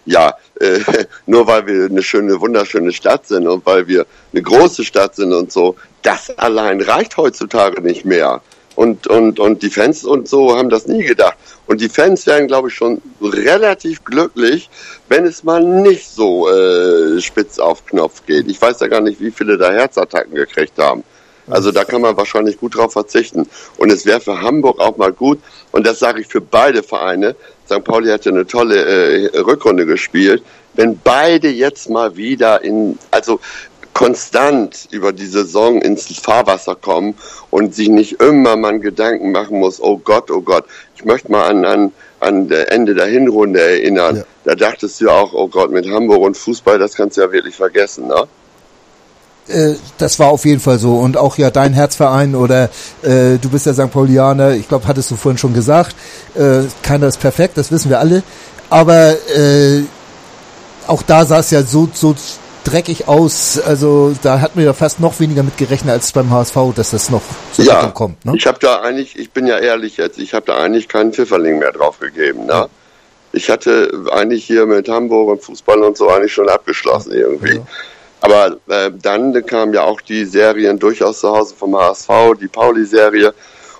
[0.05, 0.79] Ja, äh,
[1.25, 5.33] nur weil wir eine schöne, wunderschöne Stadt sind und weil wir eine große Stadt sind
[5.33, 8.41] und so, das allein reicht heutzutage nicht mehr.
[8.75, 11.34] Und, und, und die Fans und so haben das nie gedacht.
[11.67, 14.69] Und die Fans werden, glaube ich, schon relativ glücklich,
[15.09, 18.47] wenn es mal nicht so äh, spitz auf Knopf geht.
[18.47, 21.03] Ich weiß ja gar nicht, wie viele da Herzattacken gekriegt haben.
[21.47, 23.47] Also da kann man wahrscheinlich gut drauf verzichten.
[23.77, 25.39] Und es wäre für Hamburg auch mal gut,
[25.71, 27.83] und das sage ich für beide Vereine, St.
[27.83, 30.43] Pauli hat ja eine tolle äh, Rückrunde gespielt,
[30.75, 33.39] wenn beide jetzt mal wieder in, also
[33.95, 37.15] konstant über die Saison ins Fahrwasser kommen
[37.49, 40.65] und sich nicht immer mal Gedanken machen muss, oh Gott, oh Gott.
[40.97, 44.17] Ich möchte mal an, an, an der Ende der Hinrunde erinnern.
[44.17, 44.23] Ja.
[44.43, 47.55] Da dachtest du auch, oh Gott, mit Hamburg und Fußball, das kannst du ja wirklich
[47.55, 48.25] vergessen, ne?
[49.47, 52.65] Äh, das war auf jeden Fall so und auch ja dein Herzverein oder
[53.03, 53.91] äh, du bist ja St.
[53.91, 55.95] Paulianer, ich glaube, hattest du vorhin schon gesagt,
[56.33, 58.23] äh, keiner ist perfekt, das wissen wir alle,
[58.69, 59.83] aber äh,
[60.87, 62.15] auch da sah es ja so, so
[62.65, 66.57] dreckig aus, also da hat mir ja fast noch weniger mit gerechnet als beim HSV,
[66.75, 67.21] dass das noch
[67.53, 68.25] so ja, kommt.
[68.25, 68.33] Ne?
[68.35, 71.59] Ich habe da eigentlich, ich bin ja ehrlich jetzt, ich habe da eigentlich keinen Pfifferling
[71.59, 72.47] mehr drauf gegeben.
[72.47, 72.53] Ne?
[72.53, 72.67] Ja.
[73.31, 77.55] Ich hatte eigentlich hier mit Hamburg und Fußball und so eigentlich schon abgeschlossen irgendwie.
[77.55, 77.67] Ja.
[78.21, 82.09] Aber äh, dann kamen ja auch die Serien durchaus zu Hause vom HSV,
[82.41, 83.33] die Pauli-Serie.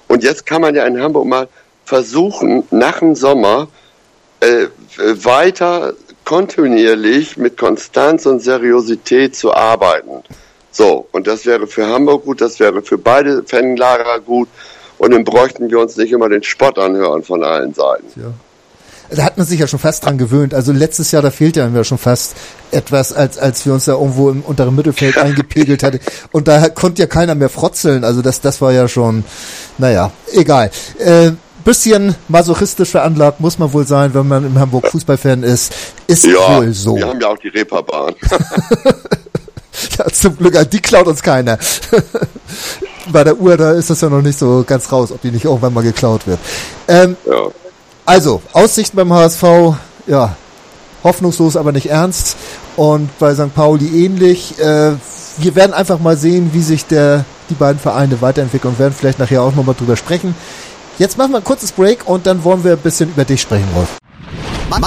[0.08, 1.48] Und jetzt kann man ja in Hamburg mal
[1.86, 3.67] versuchen, nach dem Sommer
[4.41, 4.67] äh,
[4.98, 5.93] weiter
[6.26, 10.24] kontinuierlich mit Konstanz und Seriosität zu arbeiten.
[10.72, 14.50] So, und das wäre für Hamburg gut, das wäre für beide Fanlager gut.
[14.98, 18.08] Und dann bräuchten wir uns nicht immer den Spott anhören von allen Seiten.
[18.16, 18.34] Ja
[19.10, 20.54] da hat man sich ja schon fast dran gewöhnt.
[20.54, 22.36] Also letztes Jahr, da fehlte ja schon fast
[22.72, 26.00] etwas, als, als wir uns da irgendwo im unteren Mittelfeld eingepegelt hatten.
[26.32, 28.04] Und da konnte ja keiner mehr frotzeln.
[28.04, 29.24] Also das, das war ja schon,
[29.78, 30.72] naja, egal.
[31.00, 31.32] Äh,
[31.65, 35.73] bisschen masochistisch veranlagt muss man wohl sein, wenn man im Hamburg Fußballfan ist.
[36.08, 36.95] Ist ja, wohl so.
[36.95, 38.15] Wir haben ja auch die Reeperbahn.
[39.97, 41.58] ja, zum Glück, die klaut uns keiner.
[43.12, 45.45] Bei der Uhr, da ist das ja noch nicht so ganz raus, ob die nicht
[45.45, 46.39] irgendwann mal geklaut wird.
[46.88, 47.49] Ähm, ja.
[48.06, 49.43] Also, Aussichten beim HSV,
[50.08, 50.36] ja,
[51.04, 52.38] hoffnungslos, aber nicht ernst.
[52.75, 53.54] Und bei St.
[53.54, 54.60] Pauli ähnlich.
[54.60, 54.93] Äh,
[55.38, 59.19] wir werden einfach mal sehen, wie sich der, die beiden Vereine weiterentwickeln und werden vielleicht
[59.19, 60.36] nachher auch nochmal drüber sprechen.
[60.98, 63.68] Jetzt machen wir ein kurzes Break und dann wollen wir ein bisschen über dich sprechen,
[63.76, 63.98] Rolf.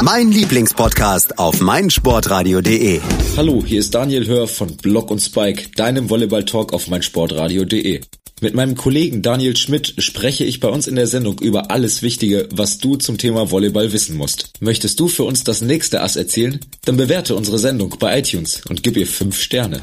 [0.03, 3.01] Mein Lieblingspodcast auf meinsportradio.de.
[3.37, 8.01] Hallo, hier ist Daniel Hör von Block und Spike, deinem Volleyball-Talk auf meinsportradio.de.
[8.41, 12.49] Mit meinem Kollegen Daniel Schmidt spreche ich bei uns in der Sendung über alles Wichtige,
[12.53, 14.53] was du zum Thema Volleyball wissen musst.
[14.61, 16.61] Möchtest du für uns das nächste Ass erzählen?
[16.85, 19.81] Dann bewerte unsere Sendung bei iTunes und gib ihr 5 Sterne.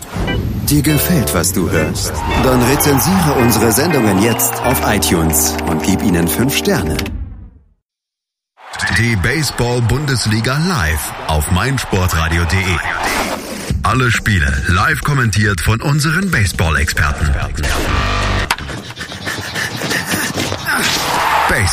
[0.70, 2.14] Dir gefällt, was du hörst?
[2.44, 6.98] Dann rezensiere unsere Sendungen jetzt auf iTunes und gib ihnen 5 Sterne.
[8.98, 12.78] Die Baseball-Bundesliga live auf meinsportradio.de.
[13.84, 18.25] Alle Spiele live kommentiert von unseren Baseball-Experten.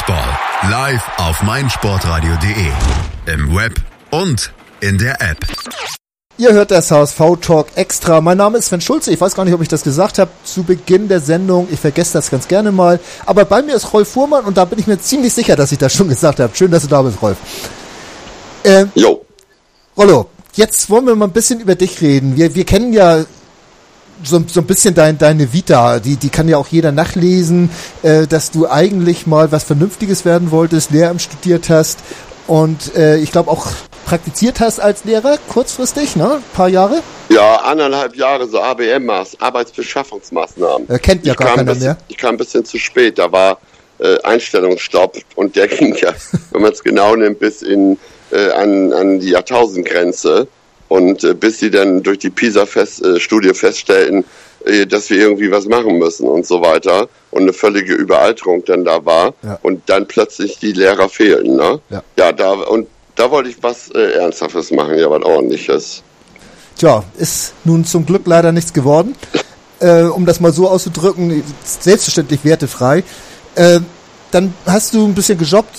[0.07, 3.33] Baseball live auf meinsportradio.de.
[3.33, 3.75] Im Web
[4.11, 5.38] und in der App.
[6.38, 8.21] Ihr hört das HSV Talk extra.
[8.21, 9.12] Mein Name ist Sven Schulze.
[9.12, 11.69] Ich weiß gar nicht, ob ich das gesagt habe zu Beginn der Sendung.
[11.71, 12.99] Ich vergesse das ganz gerne mal.
[13.27, 15.79] Aber bei mir ist Rolf Fuhrmann und da bin ich mir ziemlich sicher, dass ich
[15.79, 16.55] das schon gesagt habe.
[16.57, 17.37] Schön, dass du da bist, Rolf.
[18.65, 19.25] Ähm, jo.
[19.97, 22.37] Rollo, jetzt wollen wir mal ein bisschen über dich reden.
[22.37, 23.25] Wir, wir kennen ja
[24.22, 27.70] so, so ein bisschen dein, deine Vita, die, die kann ja auch jeder nachlesen,
[28.03, 32.01] äh, dass du eigentlich mal was Vernünftiges werden wolltest, Lehramt studiert hast
[32.46, 33.66] und äh, ich glaube auch
[34.05, 36.35] praktiziert hast als Lehrer, kurzfristig, ne?
[36.35, 37.03] Ein paar Jahre?
[37.29, 40.88] Ja, anderthalb Jahre so ABM, Arbeitsbeschaffungsmaßnahmen.
[40.88, 41.96] Er kennt ja ich gar keiner mehr.
[42.09, 43.59] Ich kam ein bisschen zu spät, da war
[43.98, 46.12] äh, Einstellungsstopp und der ging ja,
[46.51, 47.98] wenn man es genau nimmt, bis in,
[48.31, 50.48] äh, an, an die Jahrtausendgrenze.
[50.92, 54.24] Und äh, bis sie dann durch die PISA-Studie äh, feststellten,
[54.66, 58.85] äh, dass wir irgendwie was machen müssen und so weiter und eine völlige Überalterung dann
[58.85, 59.59] da war ja.
[59.62, 61.57] und dann plötzlich die Lehrer fehlen.
[61.57, 61.81] Ne?
[61.88, 62.02] Ja.
[62.18, 66.02] ja, da und da wollte ich was äh, Ernsthaftes machen, ja, was ordentliches.
[66.76, 69.14] Tja, ist nun zum Glück leider nichts geworden.
[69.81, 73.02] äh, um das mal so auszudrücken, selbstverständlich wertefrei.
[73.55, 73.81] Äh,
[74.31, 75.74] dann hast du ein bisschen gejobbt,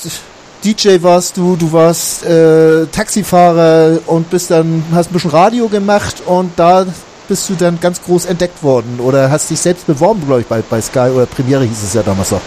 [0.63, 6.23] DJ warst du, du warst äh, Taxifahrer und bist dann, hast ein bisschen Radio gemacht
[6.25, 6.85] und da
[7.27, 10.61] bist du dann ganz groß entdeckt worden oder hast dich selbst beworben, glaube ich, bei,
[10.61, 12.41] bei Sky oder Premiere hieß es ja damals noch.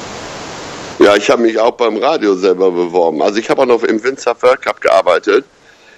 [0.98, 3.20] Ja, ich habe mich auch beim Radio selber beworben.
[3.20, 5.44] Also ich habe auch noch im Winzer World Cup gearbeitet.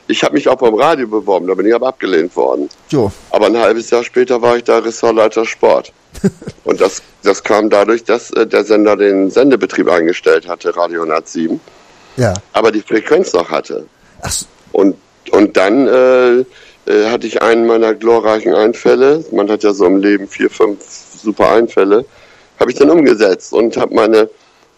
[0.09, 2.69] Ich habe mich auch beim Radio beworben, da bin ich aber abgelehnt worden.
[2.89, 3.13] Jo.
[3.31, 5.93] Aber ein halbes Jahr später war ich da Ressortleiter Sport.
[6.65, 11.61] und das, das kam dadurch, dass äh, der Sender den Sendebetrieb eingestellt hatte, Radio 107
[12.19, 12.35] ja.
[12.53, 13.87] aber die Frequenz noch hatte.
[14.21, 14.35] Ach.
[14.73, 14.97] Und,
[15.31, 16.45] und dann äh,
[16.89, 19.25] äh, hatte ich einen meiner glorreichen Einfälle.
[19.33, 20.79] Man hat ja so im Leben vier, fünf
[21.23, 22.05] super Einfälle.
[22.59, 24.29] Habe ich dann umgesetzt und habe meine,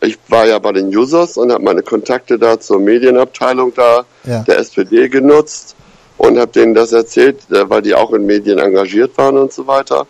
[0.01, 4.43] ich war ja bei den Users und habe meine Kontakte da zur Medienabteilung da ja.
[4.43, 5.77] der SPD genutzt
[6.19, 9.67] und habe denen das erzählt, äh, weil die auch in Medien engagiert waren und so
[9.67, 10.07] weiter.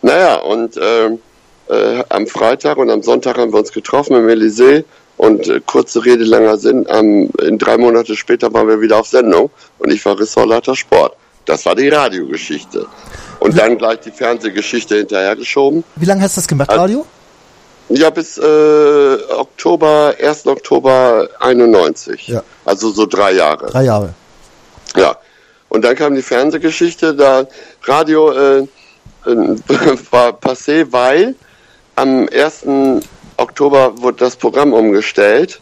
[0.00, 1.10] Naja, und äh,
[1.68, 4.84] äh, am Freitag und am Sonntag haben wir uns getroffen im Elysée
[5.16, 9.06] und äh, kurze Rede, langer Sinn, ähm, in drei Monate später waren wir wieder auf
[9.06, 11.16] Sendung und ich war Ressortleiter Sport.
[11.44, 12.86] Das war die Radiogeschichte.
[13.40, 15.82] Und dann gleich die Fernsehgeschichte hinterhergeschoben.
[15.96, 17.04] Wie lange hast du das gemacht, Radio?
[17.88, 20.46] Ja, bis äh, Oktober, 1.
[20.46, 22.28] Oktober 91.
[22.28, 22.42] Ja.
[22.64, 23.66] Also so drei Jahre.
[23.66, 24.14] Drei Jahre.
[24.96, 25.16] Ja.
[25.68, 27.46] Und dann kam die Fernsehgeschichte, da
[27.84, 28.66] Radio äh, äh,
[30.10, 31.34] war passé, weil
[31.96, 33.02] am 1.
[33.42, 35.60] Oktober wurde das Programm umgestellt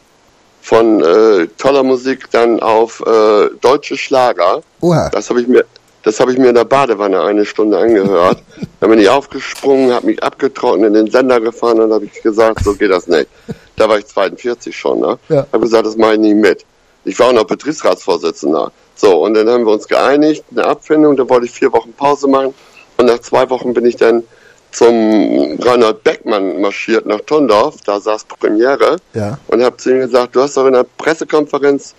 [0.63, 4.63] von äh, toller Musik dann auf äh, deutsche Schlager.
[4.81, 5.09] Oha.
[5.11, 5.65] Das habe ich mir,
[6.03, 8.43] das habe ich mir in der Badewanne eine Stunde angehört.
[8.81, 12.63] dann bin ich aufgesprungen, habe mich abgetrocknet, in den Sender gefahren und habe ich gesagt,
[12.63, 13.29] so geht das nicht.
[13.77, 15.19] Da war ich 42 schon, ne?
[15.29, 15.47] Ja.
[15.53, 16.67] Habe gesagt, das mache ich nicht mit.
[17.05, 18.73] Ich war auch noch Betriebsratsvorsitzender.
[18.95, 22.29] So, und dann haben wir uns geeinigt, eine Abfindung, da wollte ich vier Wochen Pause
[22.29, 22.53] machen.
[22.99, 24.25] Und nach zwei Wochen bin ich dann
[24.73, 29.39] zum Reinhard Beckmann marschiert nach Tondorf, da saß Premiere Ja.
[29.49, 31.95] und habe zu ihm gesagt, du hast doch in der Pressekonferenz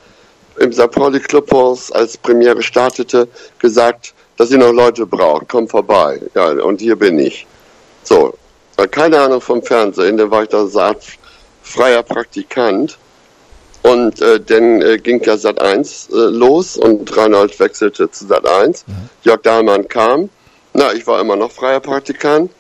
[0.60, 0.92] im St.
[0.92, 3.28] Pauli Clubhaus, als Premiere startete,
[3.60, 6.20] gesagt, dass ihr noch Leute braucht, komm vorbei.
[6.36, 7.46] Ja, und hier bin ich.
[8.04, 8.34] So,
[8.90, 11.04] keine Ahnung vom Fernsehen, dann war ich da Art
[11.62, 12.98] freier Praktikant.
[13.84, 18.48] Und äh, dann äh, ging ja Sat 1 äh, los und Reinhold wechselte zu Sat
[18.48, 18.86] 1.
[19.24, 20.30] Jörg Dahlmann kam.
[20.74, 22.52] Na, ich war immer noch freier Praktikant.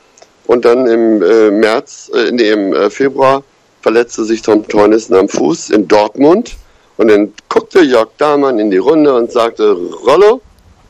[0.51, 3.41] Und dann im äh, März, äh, nee, im äh, Februar
[3.81, 6.57] verletzte sich Tom Teunissen am Fuß in Dortmund.
[6.97, 9.71] Und dann guckte Jörg Dahlmann in die Runde und sagte,
[10.05, 10.41] Rollo,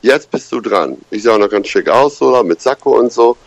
[0.02, 0.98] jetzt bist du dran.
[1.12, 2.44] Ich sah noch ganz schick aus, oder?
[2.44, 3.38] Mit Sakko und so.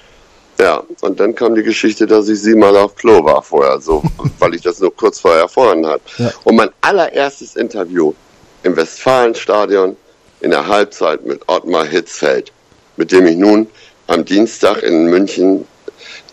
[0.61, 4.01] Ja, und dann kam die Geschichte, dass ich siebenmal auf Klo war vorher, so,
[4.39, 6.01] weil ich das nur kurz vorher erfahren hat.
[6.19, 6.31] Ja.
[6.45, 8.15] Und mein allererstes Interview
[8.63, 9.97] im Westfalenstadion
[10.43, 12.53] in der Halbzeit mit Ottmar Hitzfeld,
[12.97, 13.67] mit dem ich nun
[14.07, 15.67] am Dienstag in München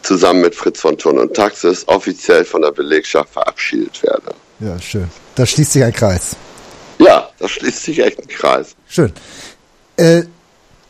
[0.04, 4.34] zusammen mit Fritz von Thurn und Taxis offiziell von der Belegschaft verabschiedet werde.
[4.60, 5.08] Ja, schön.
[5.36, 6.36] Da schließt sich ein Kreis.
[7.00, 8.76] Ja, da schließt sich echt ein Kreis.
[8.88, 9.12] Schön.
[9.98, 10.24] Äh,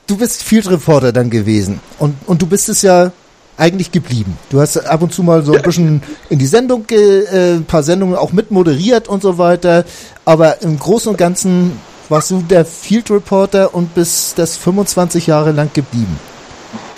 [0.07, 3.11] du bist Field Reporter dann gewesen und, und du bist es ja
[3.57, 4.37] eigentlich geblieben.
[4.49, 7.83] Du hast ab und zu mal so ein bisschen in die Sendung, äh, ein paar
[7.83, 9.85] Sendungen auch mit moderiert und so weiter,
[10.25, 15.51] aber im Großen und Ganzen warst du der Field Reporter und bist das 25 Jahre
[15.51, 16.19] lang geblieben.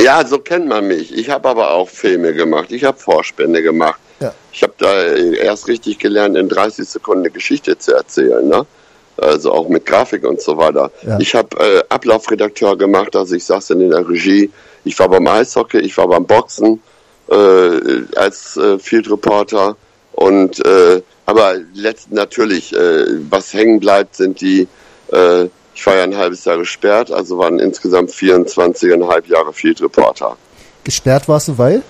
[0.04, 1.18] Ja, so kennt man mich.
[1.18, 2.72] Ich habe aber auch Filme gemacht.
[2.72, 4.00] Ich habe Vorspende gemacht.
[4.20, 4.34] Ja.
[4.52, 8.46] Ich habe da erst richtig gelernt, in 30 Sekunden eine Geschichte zu erzählen.
[8.46, 8.66] Ne?
[9.16, 10.92] Also auch mit Grafik und so weiter.
[11.04, 11.18] Ja.
[11.20, 14.52] Ich habe äh, Ablaufredakteur gemacht, also ich saß dann in der Regie.
[14.84, 16.82] Ich war beim Eishockey, ich war beim Boxen
[17.30, 19.78] äh, als äh, Field Reporter.
[20.12, 24.68] Und äh, aber letzten natürlich, äh, was hängen bleibt, sind die
[25.14, 30.38] äh, ich war ja ein halbes Jahr gesperrt, also waren insgesamt 24,5 Jahre Field Reporter.
[30.84, 31.82] Gesperrt warst du, weil?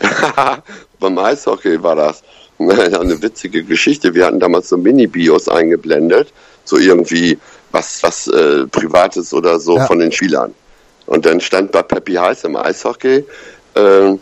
[1.00, 2.22] Beim Eishockey war das
[2.58, 4.14] eine witzige Geschichte.
[4.14, 6.32] Wir hatten damals so Mini-Bios eingeblendet,
[6.64, 7.38] so irgendwie
[7.72, 9.86] was, was äh, Privates oder so Ja.
[9.86, 10.54] von den Spielern.
[11.06, 13.24] Und dann stand bei Peppi Heiß im Eishockey,
[13.74, 14.14] äh,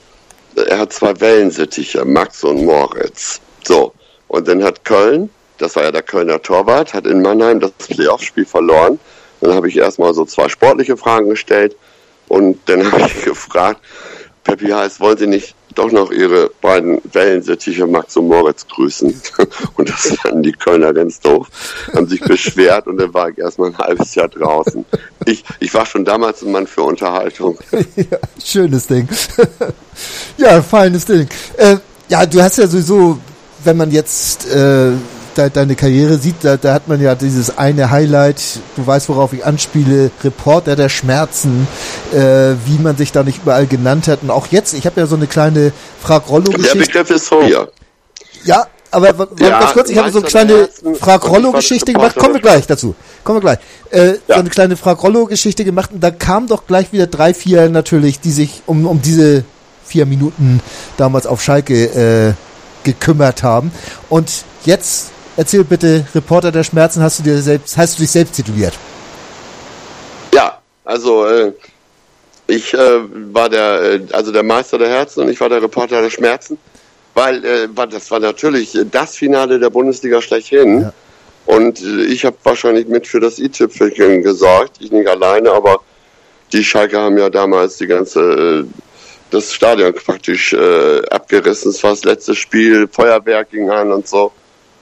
[0.68, 3.40] er hat zwei Wellensittiche, Max und Moritz.
[3.66, 3.92] So.
[4.28, 8.46] Und dann hat Köln, das war ja der Kölner Torwart, hat in Mannheim das Playoff-Spiel
[8.46, 8.98] verloren.
[9.40, 11.76] Dann habe ich erstmal so zwei sportliche Fragen gestellt
[12.28, 13.80] und dann habe ich gefragt,
[14.44, 19.20] Peppi heißt, wollen Sie nicht doch noch Ihre beiden Wellensittiche Max und Moritz grüßen?
[19.76, 21.48] Und das fanden die Kölner ganz doof,
[21.92, 24.86] haben sich beschwert und dann war ich erstmal ein halbes Jahr draußen.
[25.26, 27.58] Ich, ich war schon damals ein Mann für Unterhaltung.
[27.96, 29.06] ja, schönes Ding.
[30.38, 31.28] ja, feines Ding.
[31.58, 31.76] Äh,
[32.08, 33.18] ja, du hast ja sowieso,
[33.64, 34.92] wenn man jetzt äh,
[35.36, 38.40] de deine Karriere sieht, da, da hat man ja dieses eine Highlight,
[38.76, 41.68] du weißt, worauf ich anspiele, Reporter der Schmerzen,
[42.12, 44.22] äh, wie man sich da nicht überall genannt hat.
[44.22, 45.72] Und auch jetzt, ich habe ja so eine kleine Der
[46.02, 46.78] Frag-Rollo-Geschichte.
[46.78, 47.68] Begriff ist von mir.
[48.44, 50.68] Ja, aber Ja, ganz kurz, ich habe so eine der kleine
[51.00, 52.16] Frag-Rollo-Geschichte gemacht.
[52.16, 52.94] Kommen wir gleich dazu.
[53.24, 53.58] Kommen wir gleich.
[53.90, 54.36] Äh, So Ja.
[54.36, 58.62] eine kleine Frag-Rollo-Geschichte gemacht und da kamen doch gleich wieder drei, vier natürlich, die sich
[58.66, 59.44] um, um diese
[59.84, 60.60] vier Minuten
[60.96, 62.32] damals auf Schalke äh,
[62.84, 63.72] gekümmert haben.
[64.08, 64.30] Und
[64.64, 68.74] jetzt erzähl bitte, Reporter der Schmerzen, hast du dir selbst, hast du dich selbst tituliert?
[70.34, 71.52] Ja, also äh,
[72.46, 72.78] ich äh,
[73.32, 76.58] war der, äh, also der Meister der Herzen und ich war der Reporter der Schmerzen,
[77.14, 80.82] weil äh, das war natürlich das Finale der Bundesliga schlechthin.
[80.82, 80.92] Ja.
[81.46, 84.76] Und äh, ich habe wahrscheinlich mit für das i-Tüpfelchen gesorgt.
[84.80, 85.80] Ich nicht alleine, aber
[86.52, 88.64] die Schalke haben ja damals die ganze äh,
[89.30, 91.70] das Stadion praktisch äh, abgerissen.
[91.70, 94.32] Es war das letzte Spiel, Feuerwerk ging an und so.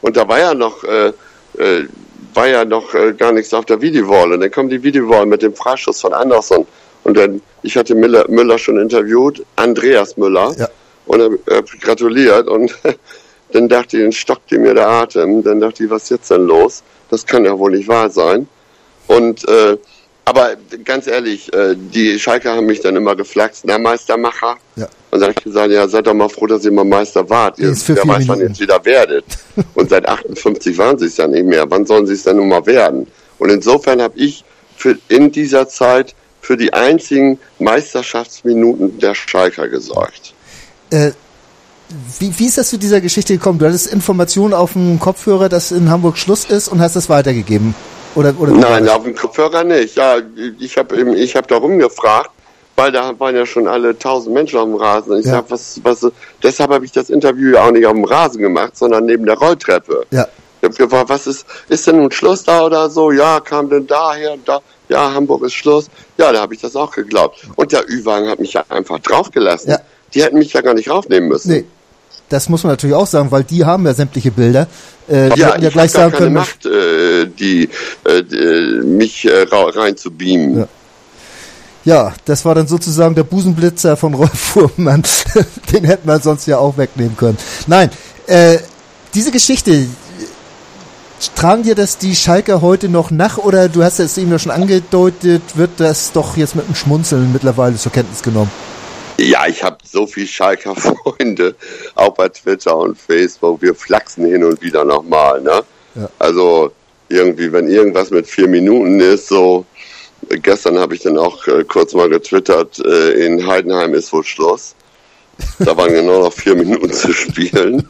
[0.05, 1.13] Und da war ja noch äh,
[1.59, 1.89] äh,
[2.35, 4.33] war ja noch äh, gar nichts auf der Videowall.
[4.33, 6.67] Und dann kam die Videowall mit dem Freischuss von Anderson.
[7.05, 10.69] Und dann, ich hatte Müller, Müller schon interviewt, Andreas Müller, Ja.
[11.07, 12.49] und er, er gratuliert.
[12.49, 12.77] Und
[13.53, 15.43] dann dachte ich, dann stockte mir der Atem.
[15.43, 16.83] Dann dachte ich, was ist jetzt denn los?
[17.11, 18.47] Das kann ja wohl nicht wahr sein.
[19.07, 19.79] Und äh,
[20.25, 24.57] aber ganz ehrlich, äh, die Schalker haben mich dann immer geflaxt, na Meistermacher.
[24.77, 24.87] Ja.
[25.11, 27.59] Und dann habe ich gesagt, ja, seid doch mal froh, dass ihr mal Meister wart.
[27.59, 29.25] Ihr, wer weiß, wann ihr jetzt wieder werdet.
[29.75, 31.71] Und seit 58 waren sie es ja nicht mehr.
[31.71, 33.07] Wann sollen sie es dann nun mal werden?
[33.39, 34.45] Und insofern habe ich
[34.77, 40.35] für, in dieser Zeit für die einzigen Meisterschaftsminuten der Schalker gesorgt.
[40.91, 41.13] Äh,
[42.19, 43.59] wie, wie ist das zu dieser Geschichte gekommen?
[43.59, 47.75] Du hattest Informationen auf dem Kopfhörer, dass in Hamburg Schluss ist und hast das weitergegeben?
[48.15, 49.97] Oder, oder Nein, auf dem Kopfhörer nicht.
[49.97, 50.17] Ja,
[50.59, 52.31] ich habe ich habe da rumgefragt,
[52.77, 55.13] weil da waren ja schon alle tausend Menschen auf dem Rasen.
[55.13, 55.33] Und ich Ja.
[55.33, 56.07] sag, was, was,
[56.43, 59.37] deshalb habe ich das Interview ja auch nicht auf dem Rasen gemacht, sondern neben der
[59.39, 60.07] Rolltreppe.
[60.11, 60.27] Ja.
[60.61, 63.11] Ich habe gefragt, was ist, ist denn nun Schluss da oder so?
[63.11, 65.89] Ja, kam denn daher, da, ja, Hamburg ist Schluss.
[66.17, 67.43] Ja, da habe ich das auch geglaubt.
[67.57, 69.73] Und der Ü-Wagen hat mich ja einfach draufgelassen.
[69.73, 69.79] Ja.
[70.15, 71.51] Die hätten mich ja gar nicht raufnehmen müssen.
[71.53, 71.65] Nee.
[72.35, 74.67] Das muss man natürlich auch sagen, weil die haben ja sämtliche Bilder.
[75.07, 77.69] Äh, die Ja, hätten ja ich gleich sagen keine können, Macht, äh, die,
[78.03, 80.59] äh, die, mich äh, rein zu beamen.
[80.59, 80.67] Ja.
[81.85, 85.05] ja, das war dann sozusagen der Busenblitzer von Rolf Fuhrmann.
[85.73, 87.39] Den hätten wir sonst ja auch wegnehmen können.
[87.69, 87.89] Nein,
[88.27, 88.59] äh,
[89.15, 89.87] diese Geschichte,
[91.37, 94.51] tragen dir das die Schalker heute noch nach oder du hast es eben ja schon
[94.51, 98.51] angedeutet, wird das doch jetzt mit einem Schmunzeln mittlerweile zur Kenntnis genommen?
[99.19, 101.55] Ja, ich habe so viel Schalker Freunde,
[101.95, 103.63] auch bei Twitter und Facebook.
[103.63, 105.41] Wir flachsen hin und wieder nochmal.
[105.41, 105.63] Ne?
[105.95, 106.09] Ja.
[106.19, 106.73] Also
[107.09, 109.65] irgendwie, wenn irgendwas mit vier Minuten ist, so
[110.29, 114.75] gestern habe ich dann auch äh, kurz mal getwittert, äh, in Heidenheim ist wohl Schluss.
[115.59, 117.89] Da waren genau noch vier Minuten zu spielen.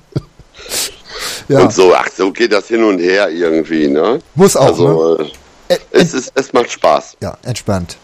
[1.49, 4.19] Ja, Und so, ach, so geht das hin und her irgendwie, ne?
[4.35, 5.31] Muss auch, Also, ne?
[5.69, 7.17] äh, es, ist, es macht Spaß.
[7.21, 7.97] ja, entspannt.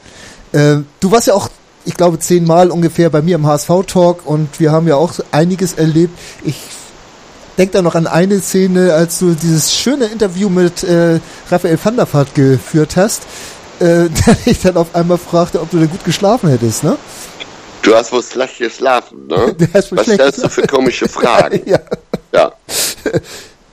[0.52, 1.48] Äh, du warst ja auch,
[1.84, 6.18] ich glaube, zehnmal ungefähr bei mir im HSV-Talk und wir haben ja auch einiges erlebt.
[6.44, 6.56] Ich
[7.58, 11.96] denke da noch an eine Szene, als du dieses schöne Interview mit äh, Raphael van
[11.96, 13.22] der Vaart geführt hast,
[13.80, 16.96] äh, der ich dann auf einmal fragte, ob du denn gut geschlafen hättest, ne?
[17.82, 19.56] Du hast wohl schlecht geschlafen, ne?
[19.72, 21.62] Was stellst du für komische Fragen?
[21.66, 21.78] ja.
[22.32, 22.52] ja.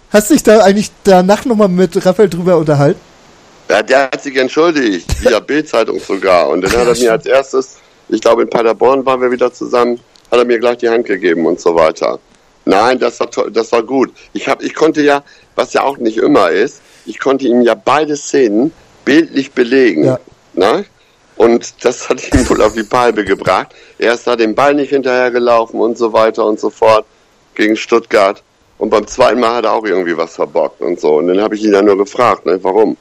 [0.09, 2.99] Hast dich da eigentlich danach nochmal mit Raphael drüber unterhalten?
[3.69, 6.47] Ja, der hat sich entschuldigt, via Bild-Zeitung sogar.
[6.47, 7.77] Und dann hat er mir als erstes,
[8.09, 9.99] ich glaube in Paderborn waren wir wieder zusammen,
[10.31, 12.19] hat er mir gleich die Hand gegeben und so weiter.
[12.65, 14.11] Nein, das war toll, das war gut.
[14.33, 15.23] Ich hab, ich konnte ja,
[15.55, 18.73] was ja auch nicht immer ist, ich konnte ihm ja beide Szenen
[19.05, 20.03] bildlich belegen.
[20.03, 20.19] Ja.
[20.53, 20.85] Ne?
[21.37, 23.73] Und das hat ihn wohl auf die Palme gebracht.
[23.97, 27.05] Er ist da den Ball nicht hinterhergelaufen und so weiter und so fort
[27.55, 28.43] gegen Stuttgart.
[28.77, 31.15] Und beim zweiten Mal hat er auch irgendwie was verbockt und so.
[31.15, 32.97] Und dann habe ich ihn dann nur gefragt, ne, warum?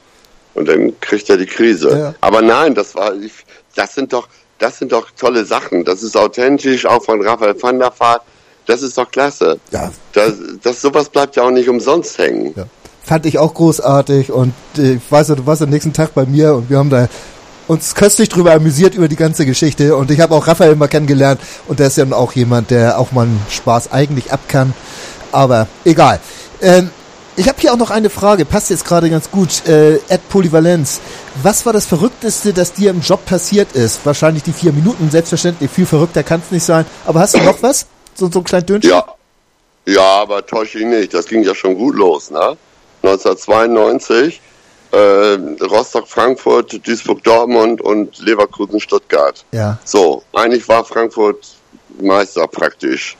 [0.53, 1.89] Und dann kriegt er die Krise.
[1.89, 2.15] Ja.
[2.21, 3.33] Aber nein, das war, ich,
[3.75, 4.27] das sind doch,
[4.59, 5.85] das sind doch tolle Sachen.
[5.85, 8.21] Das ist authentisch, auch von Raphael van der Vaart.
[8.65, 9.59] Das ist doch klasse.
[9.71, 9.91] Ja.
[10.13, 12.53] Das, das, sowas bleibt ja auch nicht umsonst hängen.
[12.55, 12.65] Ja.
[13.03, 16.55] Fand ich auch großartig und äh, ich weiß du warst am nächsten Tag bei mir
[16.55, 17.07] und wir haben da
[17.67, 21.39] uns köstlich drüber amüsiert über die ganze Geschichte und ich habe auch Raphael mal kennengelernt
[21.67, 24.73] und der ist ja nun auch jemand, der auch mal einen Spaß eigentlich ab kann,
[25.31, 26.19] aber egal.
[26.61, 26.89] Ähm,
[27.37, 29.65] ich habe hier auch noch eine Frage, passt jetzt gerade ganz gut.
[29.67, 30.99] Äh, Ed Polyvalenz,
[31.43, 34.03] was war das Verrückteste, das dir im Job passiert ist?
[34.05, 36.85] Wahrscheinlich die vier Minuten, selbstverständlich, viel verrückter kann es nicht sein.
[37.05, 37.85] Aber hast du noch was?
[38.15, 38.89] So, so ein kleines Dönchen?
[38.89, 39.05] Ja.
[39.85, 41.13] Ja, aber täusche ich nicht.
[41.13, 42.57] Das ging ja schon gut los, ne?
[43.03, 44.41] 1992,
[44.91, 44.97] äh,
[45.63, 49.45] Rostock, Frankfurt, Duisburg, Dortmund und Leverkusen, Stuttgart.
[49.51, 49.77] Ja.
[49.85, 51.55] So, eigentlich war Frankfurt
[52.01, 53.15] Meister praktisch.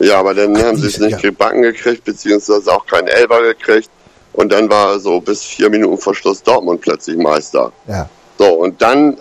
[0.00, 1.06] Ja, aber dann haben sie es ja.
[1.06, 3.90] nicht gebacken gekriegt, beziehungsweise auch keinen Elber gekriegt.
[4.32, 7.72] Und dann war so bis vier Minuten vor Schluss Dortmund plötzlich Meister.
[7.86, 8.08] Ja.
[8.38, 9.18] So, und dann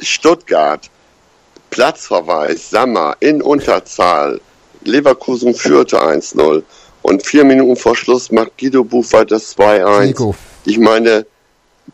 [0.00, 0.90] Stuttgart,
[1.70, 4.40] Platzverweis, Sammer in Unterzahl.
[4.82, 6.62] Leverkusen führte 1-0.
[7.02, 10.06] Und vier Minuten vor Schluss macht Guido Buchwald das 2-1.
[10.06, 10.34] Nico.
[10.64, 11.26] Ich meine,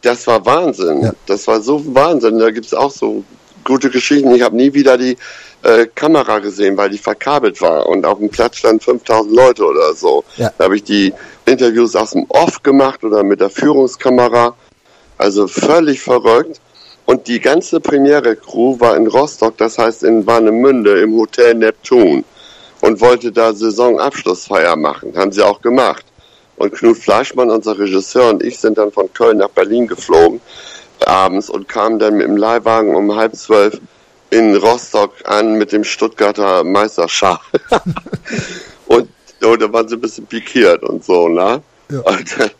[0.02, 1.02] das war Wahnsinn.
[1.02, 1.12] Ja.
[1.26, 2.38] Das war so Wahnsinn.
[2.38, 3.22] Da gibt's auch so
[3.66, 4.34] gute Geschichten.
[4.34, 5.16] Ich habe nie wieder die
[5.62, 7.86] äh, Kamera gesehen, weil die verkabelt war.
[7.86, 10.24] Und auf dem Platz standen 5000 Leute oder so.
[10.36, 10.50] Ja.
[10.56, 11.12] Da habe ich die
[11.44, 14.54] Interviews aus dem Off gemacht oder mit der Führungskamera.
[15.18, 16.60] Also völlig verrückt.
[17.04, 22.24] Und die ganze Premiere-Crew war in Rostock, das heißt in Warnemünde im Hotel Neptun
[22.80, 25.16] und wollte da Saisonabschlussfeier machen.
[25.16, 26.04] Haben sie auch gemacht.
[26.56, 30.40] Und Knut Fleischmann, unser Regisseur, und ich sind dann von Köln nach Berlin geflogen
[31.06, 33.80] abends und kamen dann mit dem Leihwagen um halb zwölf
[34.30, 37.38] in Rostock an mit dem Stuttgarter Meisterschal.
[38.86, 39.08] und,
[39.42, 41.62] und da waren sie ein bisschen pikiert und so, ne?
[41.90, 42.00] Ja.
[42.00, 42.50] Und, äh,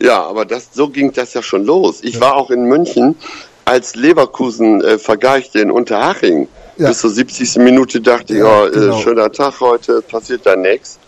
[0.00, 2.00] ja, aber das, so ging das ja schon los.
[2.02, 3.16] Ich war auch in München,
[3.64, 6.48] als Leverkusen äh, vergeichte in Unterhaching.
[6.76, 6.88] Ja.
[6.88, 7.56] Bis zur 70.
[7.56, 8.98] Minute dachte Ja, ich, oh, genau.
[8.98, 10.98] äh, schöner Tag heute, passiert da nichts.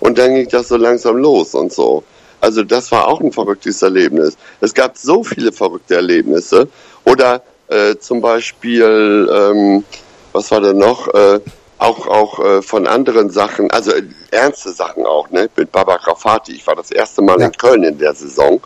[0.00, 2.04] Und dann ging das so langsam los und so.
[2.40, 4.36] Also das war auch ein verrücktes Erlebnis.
[4.60, 6.68] Es gab so viele verrückte Erlebnisse
[7.04, 9.84] Oder äh, zum Beispiel, ähm,
[10.32, 11.08] was war denn noch?
[11.14, 11.40] Äh,
[11.78, 15.48] auch auch äh, von anderen Sachen, also äh, ernste Sachen auch, ne?
[15.56, 16.52] Mit Baba Grafati.
[16.52, 17.46] Ich war das erste Mal ja.
[17.46, 18.60] in Köln in der Saison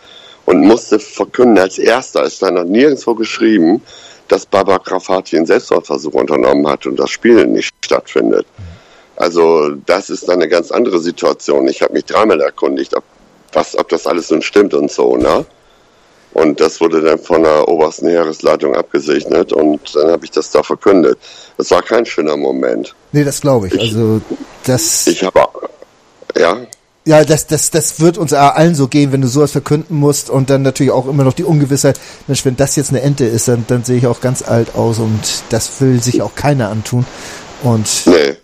[0.46, 3.82] und musste verkünden als erster, ist da noch nirgendwo geschrieben,
[4.28, 8.46] dass Baba Grafati einen Selbstmordversuch unternommen hat und das Spiel nicht stattfindet.
[9.16, 11.68] Also das ist dann eine ganz andere Situation.
[11.68, 13.04] Ich habe mich dreimal erkundigt, ob,
[13.52, 15.44] was, ob das alles nun stimmt und so, ne?
[16.32, 20.62] Und das wurde dann von der obersten Heeresleitung abgesegnet und dann habe ich das da
[20.62, 21.18] verkündet.
[21.56, 22.94] Das war kein schöner Moment.
[23.10, 23.74] Nee, das glaube ich.
[23.74, 23.80] ich.
[23.80, 24.20] Also
[24.64, 25.08] das.
[25.08, 25.40] Ich habe
[26.38, 26.58] ja.
[27.06, 30.50] Ja, das, das, das wird uns allen so gehen, wenn du sowas verkünden musst und
[30.50, 33.64] dann natürlich auch immer noch die Ungewissheit, Mensch, wenn das jetzt eine Ente ist, dann,
[33.66, 37.06] dann sehe ich auch ganz alt aus und das will sich auch keiner antun.
[37.62, 38.36] Und nee.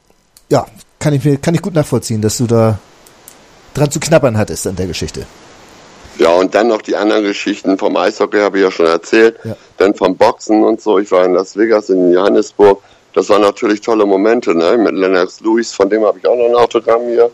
[0.48, 0.66] ja,
[0.98, 2.78] kann ich mir, kann ich gut nachvollziehen, dass du da
[3.76, 5.26] dran zu knabbern hattest an der Geschichte.
[6.18, 9.36] Ja, und dann noch die anderen Geschichten vom Eishockey habe ich ja schon erzählt.
[9.44, 9.56] Ja.
[9.76, 10.98] Dann vom Boxen und so.
[10.98, 12.82] Ich war in Las Vegas, in Johannesburg.
[13.12, 14.78] Das waren natürlich tolle Momente, ne?
[14.78, 17.30] Mit Lennox Lewis, von dem habe ich auch noch ein Autogramm hier.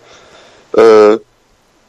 [0.76, 1.18] Äh,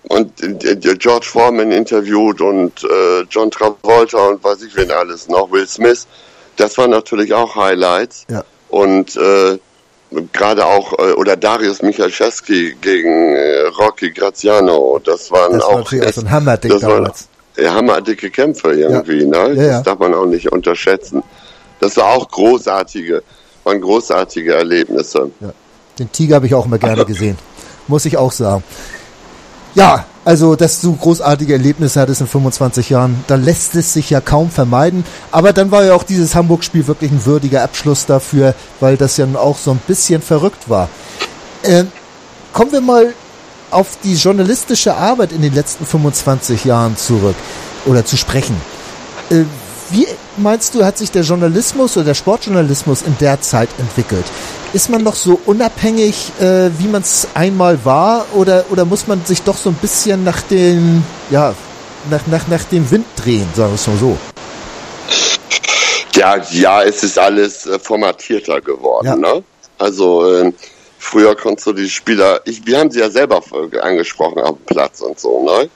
[0.10, 5.52] und äh, George Foreman interviewt und äh, John Travolta und weiß ich wen alles noch,
[5.52, 6.06] Will Smith.
[6.58, 8.26] Das waren natürlich auch Highlights.
[8.30, 8.44] Ja.
[8.70, 9.58] Und äh,
[10.32, 16.08] gerade auch, äh, oder Darius Michalczewski gegen äh, Rocky Graziano, das waren das auch, natürlich
[16.08, 17.28] auch so ein Hammerding das damals.
[17.56, 19.48] Waren, ja, hammerdicke Kämpfe irgendwie, ja.
[19.48, 19.54] ne?
[19.56, 21.24] Ja, das darf man auch nicht unterschätzen.
[21.80, 23.22] Das war auch großartige,
[23.64, 25.30] waren großartige Erlebnisse.
[25.40, 25.54] Ja.
[26.00, 27.38] Den Tiger habe ich auch immer gerne gesehen.
[27.88, 28.64] Muss ich auch sagen.
[29.76, 34.22] Ja, also, dass du großartige Erlebnisse hattest in 25 Jahren, da lässt es sich ja
[34.22, 35.04] kaum vermeiden.
[35.32, 39.26] Aber dann war ja auch dieses Hamburg-Spiel wirklich ein würdiger Abschluss dafür, weil das ja
[39.36, 40.88] auch so ein bisschen verrückt war.
[41.64, 41.86] Äh,
[42.54, 43.14] kommen wir mal
[43.72, 47.36] auf die journalistische Arbeit in den letzten 25 Jahren zurück
[47.86, 48.56] oder zu sprechen.
[49.30, 49.44] Äh,
[49.92, 50.08] wie
[50.38, 54.26] meinst du, hat sich der Journalismus oder der Sportjournalismus in der Zeit entwickelt?
[54.74, 59.24] Ist man noch so unabhängig, äh, wie man es einmal war, oder, oder muss man
[59.26, 61.54] sich doch so ein bisschen nach dem, ja,
[62.10, 64.18] nach, nach, nach dem Wind drehen, sagen wir es mal so?
[66.16, 69.16] Ja, ja, es ist alles äh, formatierter geworden, ja.
[69.16, 69.44] ne?
[69.78, 70.54] Also äh,
[70.98, 73.42] früher konntest du die Spieler, ich, wir haben sie ja selber
[73.82, 75.70] angesprochen auf dem Platz und so, ne?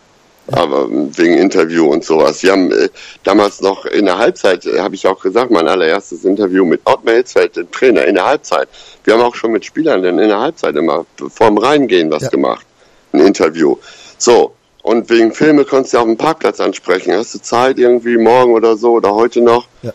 [0.52, 2.41] Aber wegen Interview und sowas.
[2.41, 2.89] Wir haben äh,
[3.24, 7.16] damals noch in der Halbzeit, äh, habe ich auch gesagt, mein allererstes Interview mit Ottmar
[7.16, 8.70] Hitzfeld, dem Trainer, in der Halbzeit.
[9.04, 12.30] Wir haben auch schon mit Spielern in der Halbzeit immer vorm Reingehen was ja.
[12.30, 12.66] gemacht.
[13.12, 13.78] Ein Interview.
[14.18, 14.54] So.
[14.84, 17.14] Und wegen Filme konntest du auf dem Parkplatz ansprechen.
[17.14, 19.68] Hast du Zeit irgendwie morgen oder so oder heute noch?
[19.82, 19.91] Ja.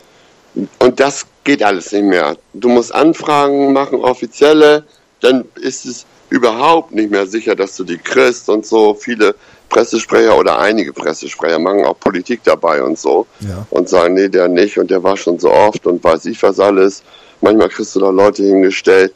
[0.77, 2.37] Und das geht alles nicht mehr.
[2.53, 4.85] Du musst Anfragen machen, offizielle,
[5.19, 8.93] dann ist es überhaupt nicht mehr sicher, dass du die kriegst und so.
[8.93, 9.35] Viele
[9.73, 13.65] Pressesprecher oder einige Pressesprecher machen auch Politik dabei und so ja.
[13.71, 16.59] und sagen, nee, der nicht und der war schon so oft und weiß ich was
[16.59, 17.01] alles.
[17.41, 19.13] Manchmal kriegst du da Leute hingestellt.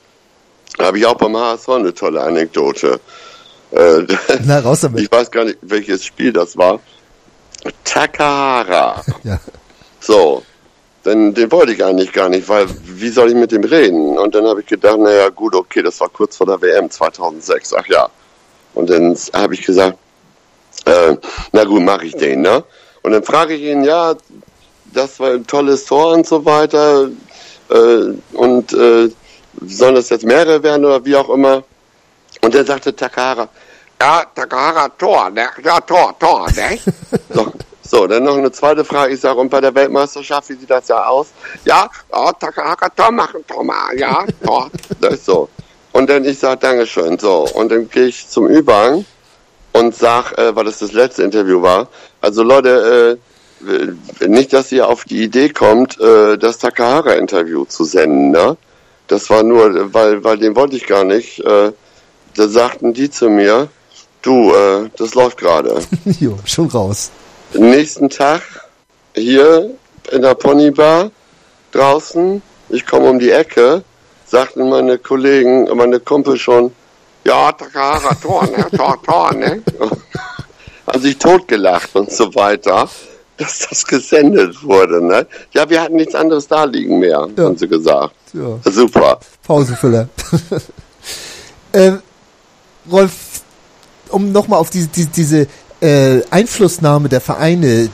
[0.77, 2.99] Da habe ich auch beim HSV eine tolle Anekdote.
[3.71, 4.01] Äh,
[4.45, 5.01] Na, raus damit.
[5.01, 6.79] Ich weiß gar nicht, welches Spiel das war.
[7.83, 9.03] Takahara.
[9.23, 9.39] ja.
[9.99, 10.43] So.
[11.05, 14.17] Denn den wollte ich eigentlich gar nicht, weil wie soll ich mit dem reden?
[14.17, 17.73] Und dann habe ich gedacht, naja, gut, okay, das war kurz vor der WM 2006.
[17.75, 18.09] Ach ja.
[18.73, 19.97] Und dann habe ich gesagt,
[20.87, 21.17] äh,
[21.51, 22.63] na gut, mache ich den, ne?
[23.03, 24.15] Und dann frage ich ihn, ja,
[24.93, 27.09] das war ein tolles Tor und so weiter.
[27.69, 29.09] Äh, und äh,
[29.65, 31.63] sollen das jetzt mehrere werden oder wie auch immer?
[32.41, 33.49] Und dann sagte Takahara,
[34.01, 35.47] ja, Takahara, Tor, ne?
[35.63, 36.79] Ja, Tor, Tor, ne?
[37.33, 39.13] so, so, dann noch eine zweite Frage.
[39.13, 41.27] Ich sage, und bei der Weltmeisterschaft, wie sieht das ja aus?
[41.65, 44.69] Ja, oh, Takahara, Tor machen, Tor mal, ja, Tor.
[45.01, 45.49] Das ist so.
[45.91, 47.17] Und dann ich sage, Dankeschön.
[47.17, 49.05] So, und dann gehe ich zum Übergang
[49.77, 51.87] und sag, äh, weil das das letzte Interview war,
[52.21, 53.17] also Leute,
[53.61, 58.57] äh, nicht, dass ihr auf die Idee kommt, äh, das Takahara-Interview zu senden, ne?
[59.07, 61.39] Das war nur, weil, weil den wollte ich gar nicht.
[61.39, 61.71] Äh,
[62.35, 63.69] da sagten die zu mir,
[64.21, 65.79] du, äh, das läuft gerade.
[66.19, 67.11] jo, schon raus.
[67.53, 68.41] Nächsten Tag
[69.15, 69.71] hier
[70.11, 71.11] in der Ponybar
[71.71, 73.83] draußen, ich komme um die Ecke,
[74.25, 76.73] sagten meine Kollegen, meine Kumpel schon,
[77.27, 78.65] ja, Takahara, Tor, ne?
[78.75, 79.61] Tor, Tor, ne?
[80.87, 82.87] Haben sich totgelacht und so weiter,
[83.35, 85.27] dass das gesendet wurde, ne?
[85.53, 87.43] Ja, wir hatten nichts anderes da liegen mehr, ja.
[87.43, 88.15] haben sie gesagt.
[88.33, 88.71] Ja.
[88.71, 89.19] Super.
[89.43, 90.07] Pausenfüller.
[91.73, 91.93] äh,
[92.89, 93.11] Rolf,
[94.09, 95.47] um nochmal auf diese, diese, diese
[95.81, 97.89] äh, Einflussnahme der Vereine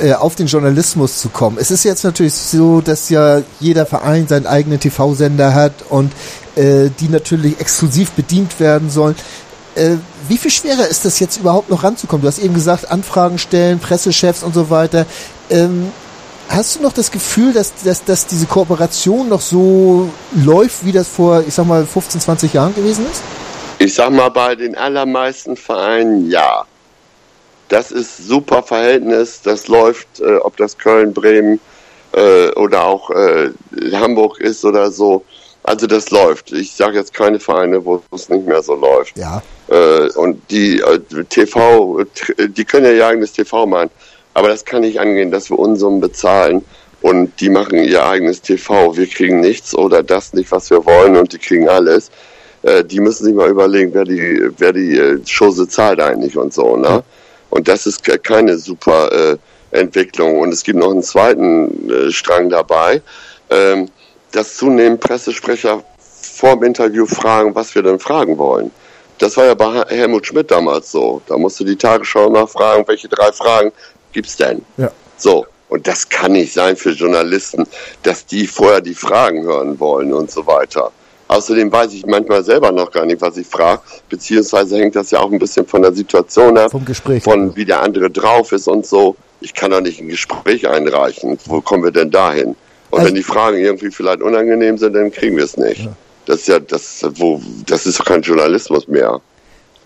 [0.00, 1.58] äh, auf den Journalismus zu kommen.
[1.58, 6.12] Es ist jetzt natürlich so, dass ja jeder Verein seinen eigenen TV-Sender hat und
[6.56, 9.14] äh, die natürlich exklusiv bedient werden sollen.
[9.74, 9.96] Äh,
[10.28, 12.22] wie viel schwerer ist das jetzt überhaupt noch ranzukommen?
[12.22, 15.06] Du hast eben gesagt, Anfragen stellen, Pressechefs und so weiter.
[15.50, 15.92] Ähm,
[16.48, 21.08] hast du noch das Gefühl, dass, dass, dass diese Kooperation noch so läuft, wie das
[21.08, 23.22] vor, ich sag mal, 15, 20 Jahren gewesen ist?
[23.78, 26.64] Ich sag mal, bei den allermeisten Vereinen ja.
[27.68, 31.60] Das ist super Verhältnis, das läuft, äh, ob das Köln, Bremen
[32.12, 33.50] äh, oder auch äh,
[33.92, 35.24] Hamburg ist oder so.
[35.66, 36.52] Also das läuft.
[36.52, 39.18] Ich sage jetzt keine Vereine, wo es nicht mehr so läuft.
[39.18, 39.42] Ja.
[39.68, 42.04] Äh, und die äh, TV,
[42.38, 43.90] die können ja ihr eigenes TV machen.
[44.32, 46.64] Aber das kann nicht angehen, dass wir Unsummen bezahlen
[47.02, 48.96] und die machen ihr eigenes TV.
[48.96, 52.12] Wir kriegen nichts oder das nicht, was wir wollen und die kriegen alles.
[52.62, 56.54] Äh, die müssen sich mal überlegen, wer die, wer die äh, Chose zahlt eigentlich und
[56.54, 56.76] so.
[56.76, 57.02] Ne?
[57.50, 59.36] Und das ist keine super äh,
[59.72, 60.38] Entwicklung.
[60.38, 63.02] Und es gibt noch einen zweiten äh, Strang dabei,
[63.50, 63.88] ähm,
[64.36, 68.70] dass zunehmend Pressesprecher vor dem Interview fragen, was wir denn fragen wollen.
[69.18, 71.22] Das war ja bei Helmut Schmidt damals so.
[71.26, 73.72] Da musste die Tagesschau mal fragen, welche drei Fragen
[74.12, 74.60] gibt's denn?
[74.76, 74.90] Ja.
[75.16, 75.46] So.
[75.70, 77.66] Und das kann nicht sein für Journalisten,
[78.02, 80.92] dass die vorher die Fragen hören wollen und so weiter.
[81.28, 85.20] Außerdem weiß ich manchmal selber noch gar nicht, was ich frage, beziehungsweise hängt das ja
[85.20, 87.24] auch ein bisschen von der Situation ab, Vom Gespräch.
[87.24, 89.16] von wie der andere drauf ist und so.
[89.40, 91.38] Ich kann doch nicht ein Gespräch einreichen.
[91.46, 92.54] Wo kommen wir denn dahin?
[92.90, 95.88] Und Also- wenn die Fragen irgendwie vielleicht unangenehm sind, dann kriegen wir es nicht.
[96.26, 99.20] Das ist ja, das, wo, das ist doch kein Journalismus mehr.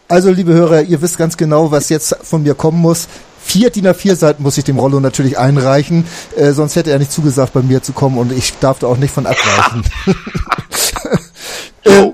[0.08, 3.08] Also, liebe Hörer, ihr wisst ganz genau, was jetzt von mir kommen muss.
[3.42, 6.04] Vier DIN A4 Seiten muss ich dem Rollo natürlich einreichen,
[6.36, 8.96] äh, sonst hätte er nicht zugesagt, bei mir zu kommen und ich darf da auch
[8.96, 9.84] nicht von abweichen.
[11.84, 12.12] äh,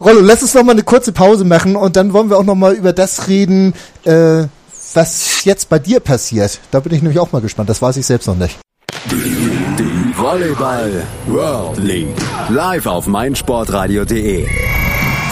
[0.00, 2.54] Rollo, lass uns noch mal eine kurze Pause machen und dann wollen wir auch noch
[2.56, 3.74] mal über das reden,
[4.04, 4.44] äh,
[4.94, 6.60] was jetzt bei dir passiert.
[6.70, 8.58] Da bin ich nämlich auch mal gespannt, das weiß ich selbst noch nicht.
[10.24, 12.16] Volleyball World League.
[12.48, 14.48] Live auf meinsportradio.de.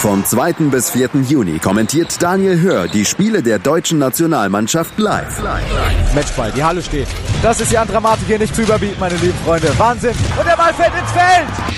[0.00, 0.52] Vom 2.
[0.70, 1.08] bis 4.
[1.26, 5.42] Juni kommentiert Daniel Hör die Spiele der deutschen Nationalmannschaft live.
[6.14, 7.08] Matchball, die Halle steht.
[7.42, 9.76] Das ist die an Dramatik hier nicht zu überbieten, meine lieben Freunde.
[9.76, 10.14] Wahnsinn.
[10.38, 11.72] Und der Ball fällt ins Feld.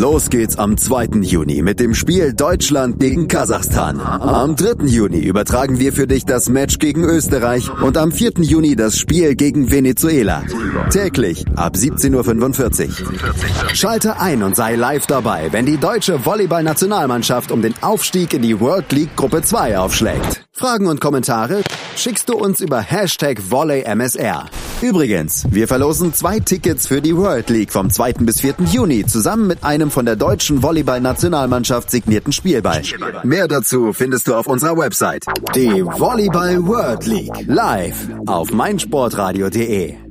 [0.00, 1.20] Los geht's am 2.
[1.22, 4.00] Juni mit dem Spiel Deutschland gegen Kasachstan.
[4.00, 4.84] Am 3.
[4.84, 8.32] Juni übertragen wir für dich das Match gegen Österreich und am 4.
[8.40, 10.42] Juni das Spiel gegen Venezuela.
[10.90, 13.74] Täglich ab 17.45 Uhr.
[13.74, 18.58] Schalte ein und sei live dabei, wenn die deutsche Volleyball-Nationalmannschaft um den Aufstieg in die
[18.60, 20.46] World League Gruppe 2 aufschlägt.
[20.52, 21.62] Fragen und Kommentare
[21.98, 24.46] schickst du uns über Hashtag VolleyMSR.
[24.82, 28.12] Übrigens, wir verlosen zwei Tickets für die World League vom 2.
[28.20, 28.56] bis 4.
[28.72, 32.82] Juni zusammen mit einem von der deutschen Volleyball-Nationalmannschaft signierten Spielball.
[33.24, 35.24] Mehr dazu findest du auf unserer Website.
[35.54, 37.32] Die Volleyball World League.
[37.46, 40.05] Live auf meinsportradio.de.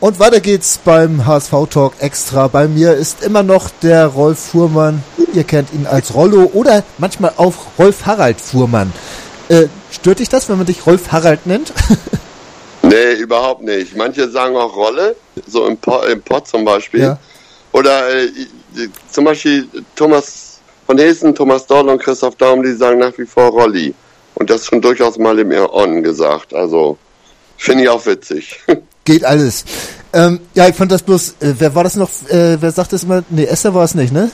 [0.00, 2.48] Und weiter geht's beim HSV Talk Extra.
[2.48, 5.04] Bei mir ist immer noch der Rolf Fuhrmann.
[5.34, 8.94] Ihr kennt ihn als Rollo oder manchmal auch Rolf Harald Fuhrmann.
[9.50, 11.72] Äh, stört dich das, wenn man dich Rolf Harald nennt?
[12.82, 13.94] Nee, überhaupt nicht.
[13.94, 15.14] Manche sagen auch Rolle,
[15.46, 17.00] so im Pod, im zum Beispiel.
[17.00, 17.18] Ja.
[17.72, 18.28] Oder äh,
[19.08, 23.50] zum Beispiel Thomas von Hessen, Thomas Dorn und Christoph Daum, die sagen nach wie vor
[23.50, 23.94] Rolli.
[24.34, 26.52] Und das schon durchaus mal im On gesagt.
[26.52, 26.98] Also
[27.58, 28.58] finde ich auch witzig.
[29.10, 29.64] Geht alles.
[30.12, 33.02] Ähm, ja, ich fand das bloß, äh, wer war das noch, äh, wer sagt das
[33.02, 33.24] immer?
[33.28, 34.30] Nee, Esther war es nicht, ne?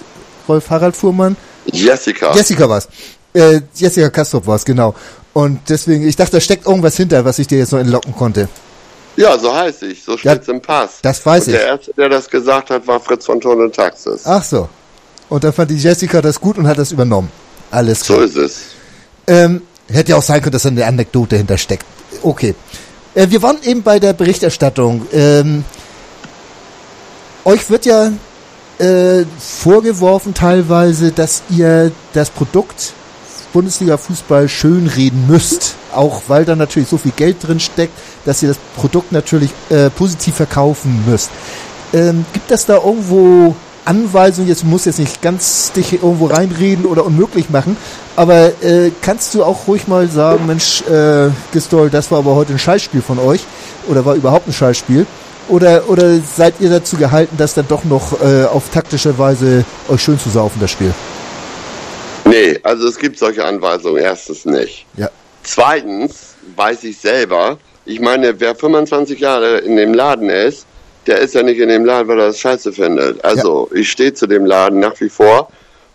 [0.46, 1.34] Rolf Harald Fuhrmann?
[1.72, 2.34] Jessica.
[2.34, 2.88] Jessica war's.
[3.32, 4.94] Äh, Jessica Kastrop war's, genau.
[5.32, 8.48] Und deswegen, ich dachte, da steckt irgendwas hinter, was ich dir jetzt noch entlocken konnte.
[9.16, 10.02] Ja, so heißt ich.
[10.04, 10.98] So steht's im Pass.
[11.00, 11.66] das weiß und Der ich.
[11.68, 14.20] erste, der das gesagt hat, war Fritz von Ton und Taxis.
[14.24, 14.68] Ach so.
[15.30, 17.30] Und dann fand die Jessica das gut und hat das übernommen.
[17.70, 18.26] Alles So klar.
[18.26, 18.60] ist es.
[19.26, 21.84] Ähm, hätte ja auch sein können, dass da eine Anekdote hintersteckt.
[22.22, 22.54] Okay.
[23.16, 25.06] Äh, wir waren eben bei der Berichterstattung.
[25.12, 25.64] Ähm,
[27.44, 28.12] euch wird ja
[28.78, 32.92] äh, vorgeworfen teilweise, dass ihr das Produkt
[33.52, 35.76] Bundesliga Fußball schönreden müsst.
[35.94, 37.94] Auch weil da natürlich so viel Geld drin steckt,
[38.26, 41.30] dass ihr das Produkt natürlich äh, positiv verkaufen müsst.
[41.94, 43.56] Ähm, gibt es da irgendwo
[43.86, 47.76] Anweisungen, jetzt muss jetzt nicht ganz dich irgendwo reinreden oder unmöglich machen,
[48.16, 52.52] aber äh, kannst du auch ruhig mal sagen, Mensch, äh, Gistol, das war aber heute
[52.52, 53.44] ein Scheißspiel von euch
[53.88, 55.06] oder war überhaupt ein Scheißspiel?
[55.48, 60.02] Oder, oder seid ihr dazu gehalten, das dann doch noch äh, auf taktische Weise euch
[60.02, 60.92] schön zu saufen, das Spiel?
[62.24, 64.86] Nee, also es gibt solche Anweisungen erstens nicht.
[64.96, 65.08] Ja.
[65.44, 70.66] Zweitens weiß ich selber, ich meine, wer 25 Jahre in dem Laden ist,
[71.06, 73.24] der ist ja nicht in dem Laden, weil er das scheiße findet.
[73.24, 75.48] Also ich stehe zu dem Laden nach wie vor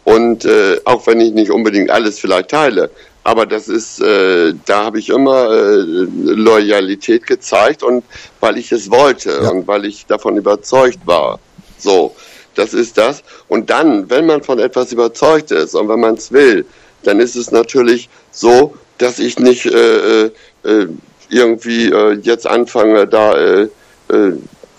[0.04, 2.90] und äh, auch wenn ich nicht unbedingt alles vielleicht teile,
[3.24, 5.84] aber das ist, äh, da habe ich immer äh,
[6.24, 8.04] Loyalität gezeigt und
[8.40, 9.50] weil ich es wollte Ja.
[9.52, 11.40] und weil ich davon überzeugt war.
[11.78, 12.16] So,
[12.56, 13.24] das ist das.
[13.48, 16.66] Und dann, wenn man von etwas überzeugt ist und wenn man es will,
[17.04, 20.88] dann ist es natürlich so, dass ich nicht äh, äh,
[21.30, 23.62] irgendwie äh, jetzt anfange, da äh,
[24.10, 24.34] äh,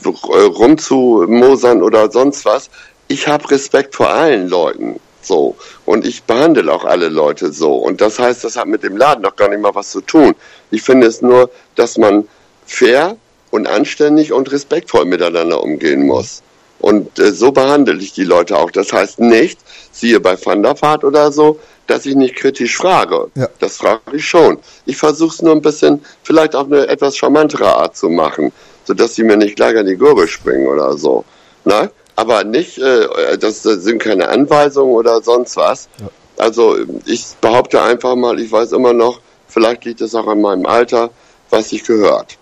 [0.06, 2.70] rumzumosern oder sonst was.
[3.08, 5.00] Ich habe Respekt vor allen Leuten.
[5.22, 5.56] So.
[5.86, 7.74] Und ich behandle auch alle Leute so.
[7.74, 10.34] Und das heißt, das hat mit dem Laden noch gar nicht mal was zu tun.
[10.70, 12.26] Ich finde es nur, dass man
[12.66, 13.16] fair
[13.50, 16.42] und anständig und respektvoll miteinander umgehen muss.
[16.80, 18.70] Und äh, so behandle ich die Leute auch.
[18.70, 19.60] Das heißt nicht,
[19.92, 23.28] siehe bei Thunderfahrt oder so, dass ich nicht kritisch frage.
[23.34, 23.48] Ja.
[23.60, 24.58] Das frage ich schon.
[24.86, 28.52] Ich versuche es nur ein bisschen, vielleicht auf eine etwas charmantere Art zu machen,
[28.84, 31.24] sodass sie mir nicht gleich an die Gurgel springen oder so.
[31.64, 31.90] Ne?
[32.16, 35.88] Aber nicht, äh, das sind keine Anweisungen oder sonst was.
[35.98, 36.08] Ja.
[36.38, 36.76] Also
[37.06, 41.10] ich behaupte einfach mal, ich weiß immer noch, vielleicht liegt es auch an meinem Alter,
[41.50, 42.38] was sich gehört.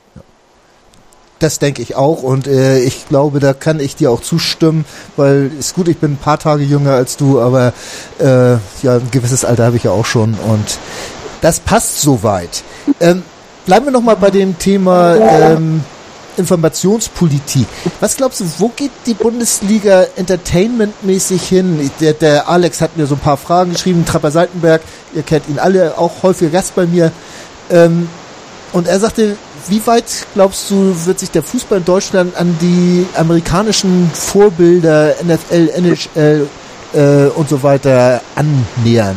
[1.39, 4.85] Das denke ich auch und äh, ich glaube, da kann ich dir auch zustimmen,
[5.17, 7.73] weil ist gut, ich bin ein paar Tage jünger als du, aber
[8.19, 10.79] äh, ja, ein gewisses Alter habe ich ja auch schon und
[11.41, 12.63] das passt soweit.
[13.01, 13.23] Ähm,
[13.65, 15.83] bleiben wir nochmal bei dem Thema ähm,
[16.41, 17.67] Informationspolitik.
[18.01, 21.91] Was glaubst du, wo geht die Bundesliga entertainmentmäßig hin?
[22.01, 24.83] Der, der Alex hat mir so ein paar Fragen geschrieben, Trapper Seitenberg,
[25.15, 27.13] ihr kennt ihn alle, auch häufiger Gast bei mir.
[27.71, 28.09] Ähm,
[28.73, 29.37] und er sagte,
[29.69, 35.71] wie weit glaubst du, wird sich der Fußball in Deutschland an die amerikanischen Vorbilder NFL,
[35.77, 36.49] NHL
[36.95, 39.17] äh, und so weiter annähern?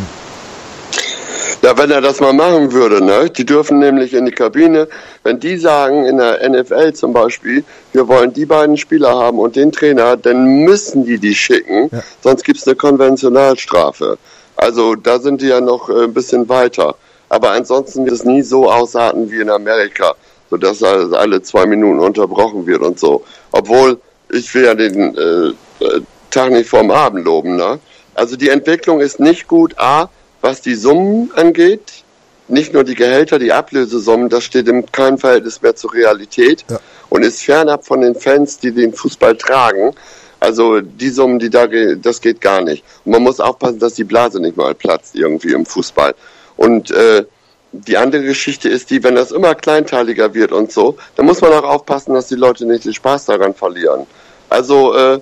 [1.63, 3.29] Ja, wenn er das mal machen würde, ne?
[3.29, 4.87] Die dürfen nämlich in die Kabine,
[5.23, 9.55] wenn die sagen in der NFL zum Beispiel, wir wollen die beiden Spieler haben und
[9.55, 12.03] den Trainer, dann müssen die die schicken, ja.
[12.21, 14.17] sonst gibt's eine Konventionalstrafe.
[14.57, 16.95] Also da sind die ja noch äh, ein bisschen weiter.
[17.29, 20.15] Aber ansonsten wird es nie so ausarten wie in Amerika
[20.53, 23.23] sodass er alle zwei Minuten unterbrochen wird und so.
[23.51, 23.99] Obwohl,
[24.31, 25.47] ich will ja den äh,
[25.83, 27.55] äh, Tag nicht vorm Abend loben.
[27.55, 27.79] Ne?
[28.13, 30.09] Also die Entwicklung ist nicht gut, a,
[30.43, 32.03] was die Summen angeht,
[32.49, 36.79] nicht nur die Gehälter, die Ablösesummen, das steht in keinem Verhältnis mehr zur Realität ja.
[37.09, 39.95] und ist fernab von den Fans, die den Fußball tragen.
[40.41, 42.83] Also die Summen, die da gehen, das geht gar nicht.
[43.05, 46.13] Und man muss aufpassen, dass die Blase nicht mal platzt irgendwie im Fußball.
[46.57, 47.23] Und äh,
[47.71, 51.53] die andere Geschichte ist die, wenn das immer kleinteiliger wird und so, dann muss man
[51.53, 54.05] auch aufpassen, dass die Leute nicht den Spaß daran verlieren.
[54.49, 55.19] Also äh, äh,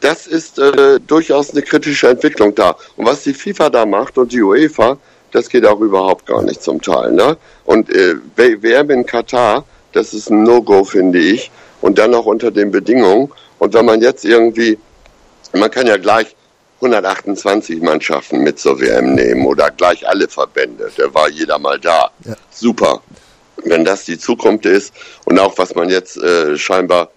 [0.00, 2.76] das ist äh, durchaus eine kritische Entwicklung da.
[2.96, 4.98] Und was die FIFA da macht und die UEFA,
[5.32, 7.12] das geht auch überhaupt gar nicht zum Teil.
[7.12, 7.36] Ne?
[7.64, 11.50] Und äh, WM in Katar, das ist ein No-Go, finde ich.
[11.80, 13.30] Und dann auch unter den Bedingungen.
[13.58, 14.78] Und wenn man jetzt irgendwie,
[15.52, 16.34] man kann ja gleich
[16.76, 20.90] 128 Mannschaften mit zur WM nehmen oder gleich alle Verbände.
[20.96, 22.10] Da war jeder mal da.
[22.24, 22.34] Ja.
[22.50, 23.02] Super.
[23.64, 24.94] Wenn das die Zukunft ist
[25.26, 27.10] und auch was man jetzt äh, scheinbar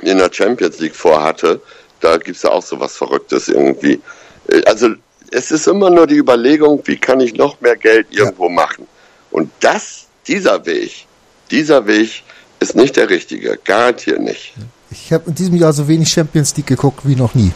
[0.00, 1.60] in der Champions League vorhatte,
[2.00, 4.00] da gibt's ja auch so was Verrücktes irgendwie.
[4.48, 4.88] Äh, also
[5.30, 8.52] es ist immer nur die Überlegung, wie kann ich noch mehr Geld irgendwo ja.
[8.52, 8.86] machen.
[9.30, 11.06] Und das, dieser Weg,
[11.50, 12.22] dieser Weg
[12.60, 14.54] ist nicht der richtige, garantiert nicht.
[14.90, 17.52] Ich habe in diesem Jahr so wenig Champions League geguckt wie noch nie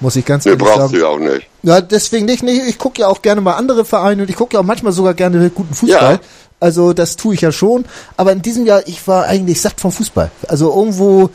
[0.00, 0.92] muss ich ganz nee, ehrlich brauchst sagen.
[0.92, 1.46] du ja auch nicht.
[1.62, 2.42] Ja, deswegen nicht.
[2.42, 2.62] nicht.
[2.68, 5.14] Ich gucke ja auch gerne mal andere Vereine und ich gucke ja auch manchmal sogar
[5.14, 6.14] gerne guten Fußball.
[6.14, 6.20] Ja.
[6.60, 7.84] Also das tue ich ja schon.
[8.16, 10.30] Aber in diesem Jahr, ich war eigentlich satt vom Fußball.
[10.46, 11.30] Also irgendwo...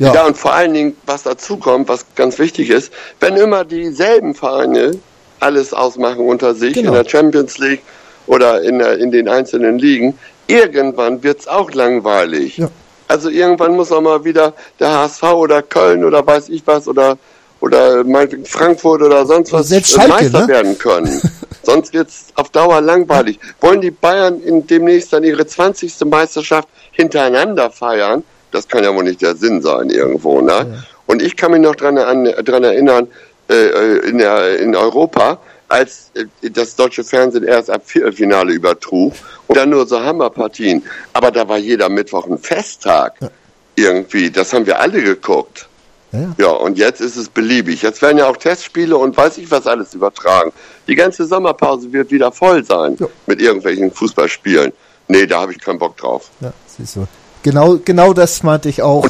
[0.00, 0.14] Ja.
[0.14, 2.90] ja, und vor allen Dingen, was dazu kommt, was ganz wichtig ist,
[3.20, 4.92] wenn immer dieselben Vereine
[5.40, 6.88] alles ausmachen unter sich genau.
[6.88, 7.82] in der Champions League
[8.26, 12.56] oder in, der, in den einzelnen Ligen, irgendwann wird's auch langweilig.
[12.56, 12.70] Ja.
[13.08, 17.18] Also irgendwann muss auch mal wieder der HSV oder Köln oder weiß ich was oder
[17.60, 18.04] oder
[18.44, 20.48] Frankfurt oder sonst was Schalke, Meister ne?
[20.48, 21.20] werden können.
[21.62, 23.38] sonst wird's auf Dauer langweilig.
[23.60, 25.92] Wollen die Bayern in demnächst dann ihre 20.
[26.06, 28.24] Meisterschaft hintereinander feiern?
[28.50, 30.52] Das kann ja wohl nicht der Sinn sein irgendwo, ne?
[30.52, 30.66] Ja.
[31.06, 33.08] Und ich kann mich noch dran, an, dran erinnern,
[33.48, 39.14] äh, äh in, der, in Europa, als äh, das deutsche Fernsehen erst ab Viertelfinale übertrug
[39.46, 40.82] und dann nur so Hammerpartien.
[41.12, 43.14] Aber da war jeder Mittwoch ein Festtag.
[43.20, 43.30] Ja.
[43.76, 45.68] Irgendwie, das haben wir alle geguckt.
[46.12, 46.34] Ja.
[46.38, 47.82] ja, und jetzt ist es beliebig.
[47.82, 50.52] Jetzt werden ja auch Testspiele und weiß ich was alles übertragen.
[50.88, 53.06] Die ganze Sommerpause wird wieder voll sein ja.
[53.26, 54.72] mit irgendwelchen Fußballspielen.
[55.06, 56.30] Nee, da habe ich keinen Bock drauf.
[56.40, 57.06] Ja, siehst du.
[57.42, 59.08] Genau, genau das meinte ich auch.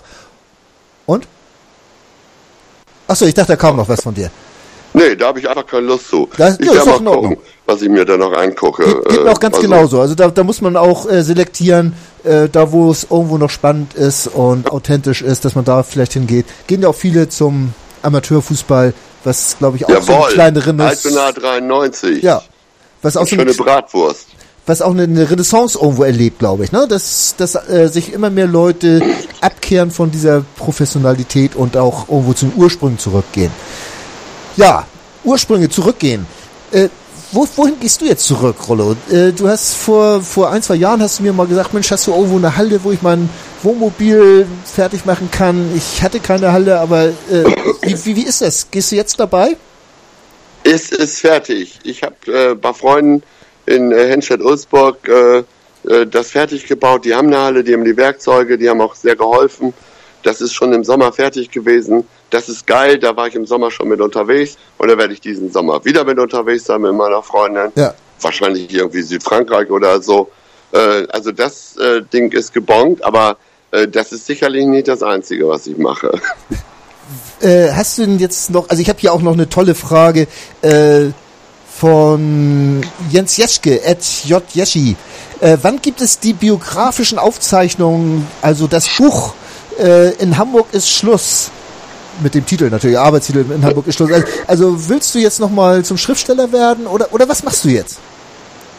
[1.07, 1.27] Und?
[3.07, 4.31] Achso, ich dachte, da kam noch was von dir.
[4.93, 6.29] Nee, da habe ich einfach keine Lust zu.
[6.37, 8.85] Das, ich kann mal gucken, was ich mir da noch angucke.
[8.85, 9.69] Geht, geht mir auch ganz also.
[9.69, 10.01] genauso.
[10.01, 13.95] Also da, da muss man auch äh, selektieren, äh, da wo es irgendwo noch spannend
[13.95, 14.73] ist und ja.
[14.73, 16.47] authentisch ist, dass man da vielleicht hingeht.
[16.67, 17.73] Gehen ja auch viele zum
[18.03, 21.21] Amateurfußball, was glaube ich auch Jawohl, so eine kleine Renaissance.
[21.21, 22.23] Altona 93.
[22.23, 22.43] Ja.
[23.03, 24.27] Was auch so eine schöne Bratwurst.
[24.71, 26.87] Was auch eine, Renaissance irgendwo erlebt, glaube ich, ne?
[26.87, 29.03] Dass, dass äh, sich immer mehr Leute
[29.41, 33.51] abkehren von dieser Professionalität und auch irgendwo zum Ursprung zurückgehen.
[34.57, 34.87] Ja,
[35.25, 36.25] Ursprünge zurückgehen.
[36.71, 36.89] Äh,
[37.33, 38.95] wo, wohin gehst du jetzt zurück, Rollo?
[39.11, 42.07] Äh, du hast vor, vor ein, zwei Jahren hast du mir mal gesagt, Mensch, hast
[42.07, 43.29] du irgendwo eine Halle, wo ich mein
[43.65, 45.73] Wohnmobil fertig machen kann?
[45.77, 47.13] Ich hatte keine Halle, aber äh,
[47.83, 48.71] wie, wie, wie ist das?
[48.71, 49.57] Gehst du jetzt dabei?
[50.63, 51.81] Ist, ist fertig.
[51.83, 53.25] Ich habe äh, bei Freunden
[53.71, 55.39] in äh, Henstedt-Ulzburg äh,
[55.89, 57.05] äh, das fertig gebaut.
[57.05, 59.73] Die haben eine Halle, die haben die Werkzeuge, die haben auch sehr geholfen.
[60.23, 62.05] Das ist schon im Sommer fertig gewesen.
[62.29, 65.21] Das ist geil, da war ich im Sommer schon mit unterwegs und da werde ich
[65.21, 67.73] diesen Sommer wieder mit unterwegs sein mit meiner Freundin.
[67.75, 67.95] Ja.
[68.21, 70.31] Wahrscheinlich irgendwie Südfrankreich oder so.
[70.73, 73.39] Äh, also das äh, Ding ist gebongt, aber
[73.71, 76.13] äh, das ist sicherlich nicht das Einzige, was ich mache.
[77.41, 80.29] Äh, hast du denn jetzt noch, also ich habe hier auch noch eine tolle Frage
[80.63, 81.07] äh,
[81.81, 84.43] von Jens Jeschke, at J.
[84.53, 84.97] Jeschi.
[85.41, 89.33] Äh, wann gibt es die biografischen Aufzeichnungen, also das Buch
[89.79, 91.51] äh, in Hamburg ist Schluss?
[92.23, 94.13] Mit dem Titel natürlich, Arbeitstitel in Hamburg ist Schluss.
[94.13, 97.99] Also, also willst du jetzt nochmal zum Schriftsteller werden oder, oder was machst du jetzt?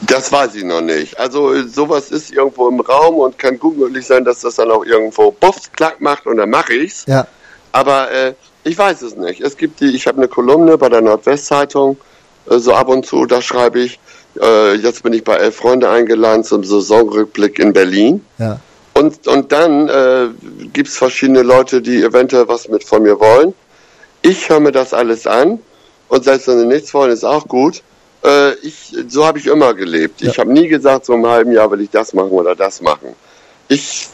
[0.02, 1.20] Das weiß ich noch nicht.
[1.20, 4.86] Also sowas ist irgendwo im Raum und kann gut möglich sein, dass das dann auch
[4.86, 7.06] irgendwo Buff, Klack macht und dann mache ich's.
[7.08, 7.26] Ja.
[7.72, 9.42] Aber äh, ich weiß es nicht.
[9.42, 11.98] Es gibt die, ich habe eine Kolumne bei der Nordwestzeitung,
[12.60, 14.00] so ab und zu, da schreibe ich,
[14.40, 18.26] äh, jetzt bin ich bei Elf Freunde eingeladen zum Saisonrückblick in Berlin.
[18.38, 18.60] Ja.
[18.94, 20.28] Und, und dann äh,
[20.74, 23.54] gibt es verschiedene Leute, die eventuell was mit von mir wollen.
[24.22, 25.60] Ich höre mir das alles an
[26.10, 27.82] und selbst wenn sie nichts wollen, ist auch gut.
[28.24, 30.22] Äh, ich, so habe ich immer gelebt.
[30.22, 30.30] Ja.
[30.30, 33.16] Ich habe nie gesagt, so im halben Jahr will ich das machen oder das machen.
[33.68, 34.10] Ich,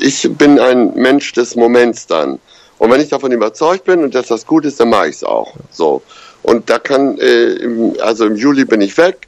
[0.00, 2.38] ich bin ein Mensch des Moments dann.
[2.78, 5.24] Und wenn ich davon überzeugt bin und dass das gut ist, dann mache ich es
[5.24, 5.54] auch.
[5.70, 6.02] So.
[6.44, 9.26] Und da kann, äh, im, also im Juli bin ich weg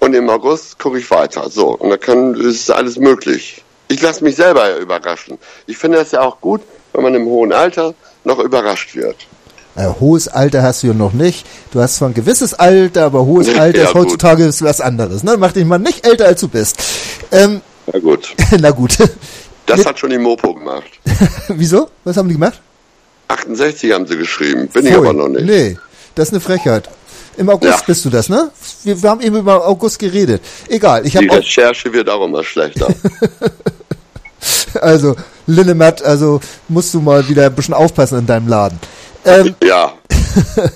[0.00, 1.48] und im August gucke ich weiter.
[1.48, 1.70] So.
[1.70, 3.64] Und da kann, ist alles möglich.
[3.88, 5.38] Ich lasse mich selber überraschen.
[5.66, 6.60] Ich finde das ja auch gut,
[6.92, 7.94] wenn man im hohen Alter
[8.24, 9.16] noch überrascht wird.
[9.76, 11.46] Äh, hohes Alter hast du ja noch nicht.
[11.72, 15.22] Du hast zwar ein gewisses Alter, aber hohes Alter ja, ist heutzutage ist was anderes.
[15.22, 15.36] Ne?
[15.38, 16.76] Mach dich mal nicht älter, als du bist.
[17.32, 18.34] Ähm, na gut.
[18.60, 18.98] na gut.
[19.64, 20.90] Das hat schon die Mopo gemacht.
[21.48, 21.88] Wieso?
[22.04, 22.60] Was haben die gemacht?
[23.28, 24.90] 68 haben sie geschrieben, bin Pfui.
[24.90, 25.46] ich aber noch nicht.
[25.46, 25.76] Nee,
[26.18, 26.88] das ist eine Frechheit.
[27.36, 27.84] Im August ja.
[27.86, 28.50] bist du das, ne?
[28.82, 30.42] Wir, wir, haben eben über August geredet.
[30.68, 31.06] Egal.
[31.06, 32.88] Ich Die Recherche wird auch immer schlechter.
[34.80, 35.14] also,
[35.46, 38.80] Linnemat, also musst du mal wieder ein bisschen aufpassen in deinem Laden.
[39.24, 39.92] Ähm, ja.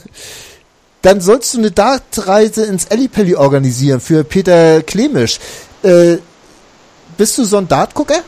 [1.03, 5.41] dann sollst du eine Dartreise ins Ellipelli organisieren für Peter Klemisch.
[5.83, 6.19] Äh,
[7.17, 8.19] bist du so ein Dartgucker?
[8.19, 8.23] Äh,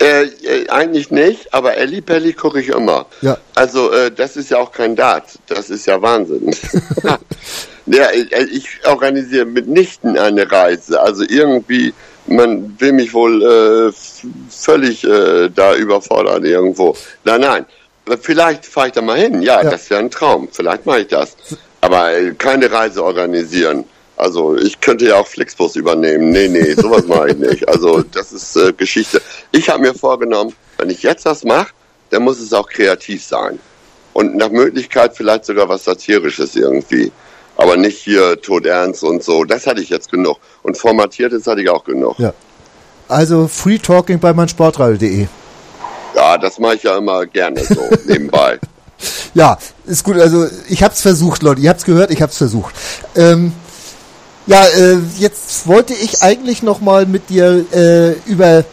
[0.00, 3.06] äh, eigentlich nicht, aber Elli Pelli gucke ich immer.
[3.20, 3.36] Ja.
[3.54, 6.50] Also äh, das ist ja auch kein Dart, das ist ja Wahnsinn.
[7.86, 11.00] ja, ich, äh, ich organisiere mitnichten eine Reise.
[11.00, 11.94] Also irgendwie,
[12.26, 13.92] man will mich wohl äh,
[14.50, 16.96] völlig äh, da überfordern irgendwo.
[17.24, 17.66] Nein, nein.
[18.20, 19.42] Vielleicht fahre ich da mal hin.
[19.42, 20.48] Ja, ja, das ist ja ein Traum.
[20.50, 21.36] Vielleicht mache ich das.
[21.80, 23.84] Aber äh, keine Reise organisieren.
[24.18, 26.30] Also ich könnte ja auch Flixbus übernehmen.
[26.30, 27.68] Nee, nee, sowas mache ich nicht.
[27.68, 29.22] Also das ist äh, Geschichte.
[29.52, 31.68] Ich habe mir vorgenommen, wenn ich jetzt das mache,
[32.10, 33.60] dann muss es auch kreativ sein.
[34.14, 37.12] Und nach Möglichkeit vielleicht sogar was Satirisches irgendwie.
[37.56, 39.44] Aber nicht hier todernst und so.
[39.44, 40.38] Das hatte ich jetzt genug.
[40.64, 42.18] Und formatiertes hatte ich auch genug.
[42.18, 42.34] Ja.
[43.06, 45.28] Also Free Talking bei meinsportradio.de.
[46.16, 48.58] Ja, das mache ich ja immer gerne so nebenbei.
[49.34, 50.18] Ja, ist gut.
[50.18, 51.60] Also ich habe es versucht, Leute.
[51.60, 52.74] Ihr habt es gehört, ich habe es versucht.
[53.14, 53.52] Ähm,
[54.48, 58.64] ja, äh, jetzt wollte ich eigentlich noch mal mit dir äh, über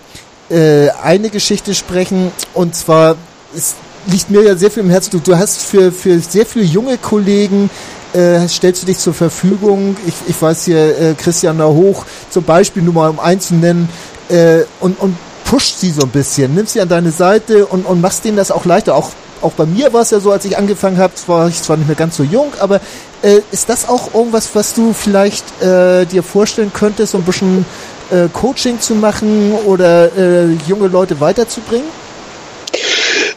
[0.50, 3.18] äh, eine Geschichte sprechen und zwar
[3.56, 3.76] es
[4.08, 5.12] liegt mir ja sehr viel im Herzen.
[5.12, 7.70] Du, du hast für für sehr viele junge Kollegen
[8.14, 9.98] äh, stellst du dich zur Verfügung.
[10.08, 13.90] Ich, ich weiß hier äh, Christian Hoch zum Beispiel nur mal um eins zu nennen
[14.30, 18.00] äh, und und pusht sie so ein bisschen, nimmst sie an deine Seite und und
[18.00, 19.12] machst denen das auch leichter, auch
[19.46, 21.88] auch bei mir war es ja so, als ich angefangen habe, war ich zwar nicht
[21.88, 22.82] mehr ganz so jung, aber
[23.22, 27.66] äh, ist das auch irgendwas, was du vielleicht äh, dir vorstellen könntest, so ein bisschen
[28.12, 31.88] äh, Coaching zu machen oder äh, junge Leute weiterzubringen?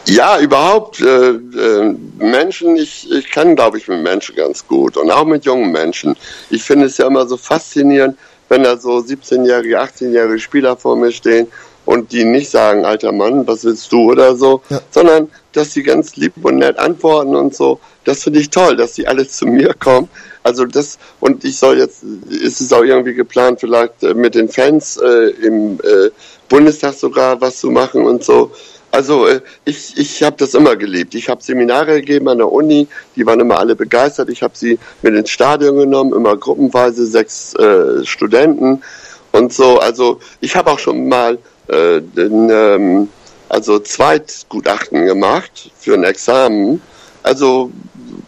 [0.05, 5.11] Ja, überhaupt äh, äh, Menschen, ich, ich kann, glaube ich, mit Menschen ganz gut und
[5.11, 6.15] auch mit jungen Menschen.
[6.49, 8.17] Ich finde es ja immer so faszinierend,
[8.49, 11.47] wenn da so 17-jährige, 18-jährige Spieler vor mir stehen
[11.89, 14.79] und die nicht sagen, alter Mann, was willst du oder so, ja.
[14.91, 17.79] sondern dass sie ganz lieb und nett antworten und so.
[18.03, 20.07] Das finde ich toll, dass sie alle zu mir kommen.
[20.43, 24.49] Also das, und ich soll jetzt, ist es auch irgendwie geplant, vielleicht äh, mit den
[24.49, 26.11] Fans äh, im äh,
[26.47, 28.51] Bundestag sogar was zu machen und so.
[28.91, 31.15] Also äh, ich, ich habe das immer geliebt.
[31.15, 34.29] Ich habe Seminare gegeben an der Uni, die waren immer alle begeistert.
[34.29, 38.83] Ich habe sie mit ins Stadion genommen, immer gruppenweise sechs äh, Studenten
[39.31, 39.79] und so.
[39.79, 41.39] Also ich habe auch schon mal
[41.69, 43.09] äh, den, ähm,
[43.47, 46.81] also Zweitgutachten gemacht für ein Examen.
[47.23, 47.71] Also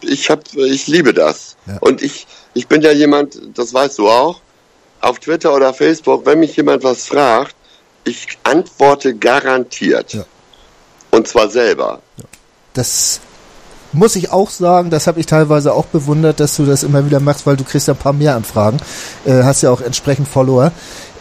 [0.01, 1.55] ich habe, ich liebe das.
[1.67, 1.77] Ja.
[1.79, 4.41] Und ich, ich bin ja jemand, das weißt du auch,
[4.99, 7.55] auf Twitter oder Facebook, wenn mich jemand was fragt,
[8.03, 10.13] ich antworte garantiert.
[10.13, 10.25] Ja.
[11.11, 12.01] Und zwar selber.
[12.73, 13.19] Das
[13.93, 17.19] muss ich auch sagen, das habe ich teilweise auch bewundert, dass du das immer wieder
[17.19, 18.77] machst, weil du kriegst ja ein paar mehr Anfragen.
[19.25, 20.71] Äh, hast ja auch entsprechend Follower.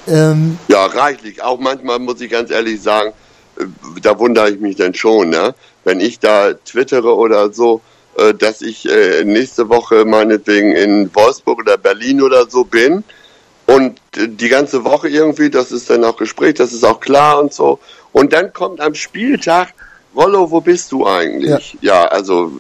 [0.07, 1.43] Ähm, ja, reichlich.
[1.43, 3.13] Auch manchmal muss ich ganz ehrlich sagen,
[3.59, 3.65] äh,
[4.03, 5.55] da wundere ich mich dann schon, ne?
[5.85, 7.81] wenn ich da twittere oder so,
[8.17, 13.05] äh, dass ich äh, nächste Woche meinetwegen in Wolfsburg oder Berlin oder so bin
[13.67, 17.53] und die ganze Woche irgendwie, das ist dann auch Gespräch, das ist auch klar und
[17.53, 17.79] so.
[18.13, 19.75] Und dann kommt am Spieltag
[20.15, 21.77] Rollo, wo bist du eigentlich?
[21.81, 22.53] Ja, ja also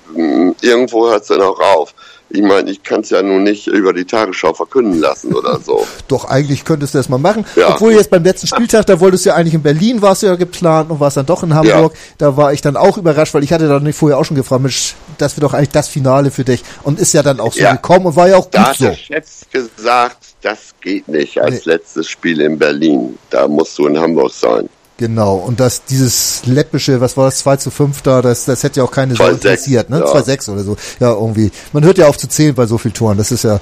[0.60, 1.94] irgendwo hört es dann auch auf.
[2.32, 5.84] Ich meine, ich kann es ja nun nicht über die Tagesschau verkünden lassen oder so.
[6.06, 7.44] Doch, eigentlich könntest du das mal machen.
[7.56, 7.74] Ja.
[7.74, 10.36] Obwohl jetzt beim letzten Spieltag, da wolltest du ja eigentlich in Berlin, warst du ja
[10.36, 11.92] geplant und warst dann doch in Hamburg.
[11.92, 12.00] Ja.
[12.18, 14.94] Da war ich dann auch überrascht, weil ich hatte dann vorher auch schon gefragt, Mensch,
[15.18, 16.62] das wird doch eigentlich das Finale für dich.
[16.84, 17.72] Und ist ja dann auch so ja.
[17.72, 18.84] gekommen und war ja auch gut da hat so.
[18.84, 21.72] Der Chef gesagt, das geht nicht als nee.
[21.72, 23.18] letztes Spiel in Berlin.
[23.30, 24.68] Da musst du in Hamburg sein.
[25.00, 28.80] Genau, und das, dieses läppische, was war das, 2 zu 5 da, das, das hätte
[28.80, 30.00] ja auch keine so interessiert, ne?
[30.00, 30.04] Ja.
[30.04, 30.76] 2-6 oder so.
[31.00, 31.50] Ja, irgendwie.
[31.72, 33.60] Man hört ja auf zu zählen bei so vielen Toren, das ist ja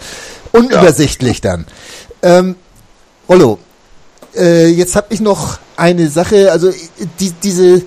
[0.51, 1.53] unübersichtlich ja.
[1.53, 1.67] dann.
[2.23, 2.57] Ähm,
[3.29, 3.61] Rollo,
[4.35, 6.73] äh, jetzt habe ich noch eine Sache, also
[7.21, 7.83] die, diese,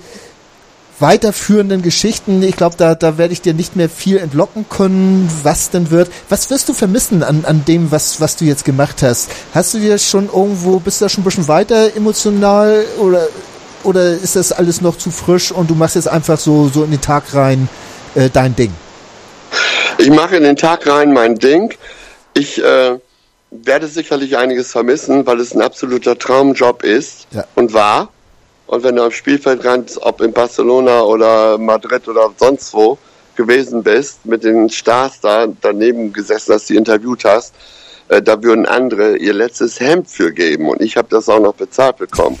[1.02, 5.68] weiterführenden Geschichten, ich glaube, da, da werde ich dir nicht mehr viel entlocken können, was
[5.68, 6.10] denn wird.
[6.30, 9.30] Was wirst du vermissen an, an dem, was, was du jetzt gemacht hast?
[9.54, 13.28] Hast du dir schon irgendwo, bist du da schon ein bisschen weiter emotional oder,
[13.82, 16.92] oder ist das alles noch zu frisch und du machst jetzt einfach so, so in
[16.92, 17.68] den Tag rein
[18.14, 18.72] äh, dein Ding?
[19.98, 21.74] Ich mache in den Tag rein mein Ding.
[22.34, 22.98] Ich äh,
[23.50, 27.44] werde sicherlich einiges vermissen, weil es ein absoluter Traumjob ist ja.
[27.54, 28.08] und war.
[28.66, 32.98] Und wenn du am Spielfeldrand, ob in Barcelona oder Madrid oder sonst wo
[33.36, 37.54] gewesen bist, mit den Stars da daneben gesessen hast, die interviewt hast,
[38.08, 40.68] äh, da würden andere ihr letztes Hemd für geben.
[40.68, 42.38] Und ich habe das auch noch bezahlt bekommen.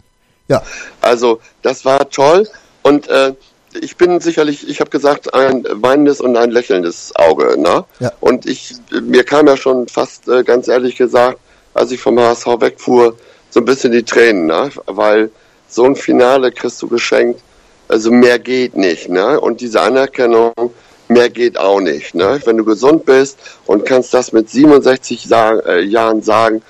[0.48, 0.62] ja.
[1.00, 2.48] Also das war toll.
[2.82, 3.34] Und äh,
[3.80, 7.58] ich bin sicherlich, ich habe gesagt, ein weinendes und ein lächelndes Auge.
[7.58, 7.84] Ne?
[8.00, 8.12] Ja.
[8.20, 11.38] Und ich, mir kam ja schon fast äh, ganz ehrlich gesagt,
[11.72, 13.16] als ich vom HSV wegfuhr,
[13.50, 14.70] so ein bisschen die Tränen, ne?
[14.86, 15.30] weil
[15.74, 17.40] so ein Finale kriegst du geschenkt.
[17.88, 19.38] Also mehr geht nicht, ne?
[19.40, 20.54] Und diese Anerkennung,
[21.08, 22.40] mehr geht auch nicht, ne?
[22.44, 26.62] Wenn du gesund bist und kannst das mit 67 sagen, äh, Jahren sagen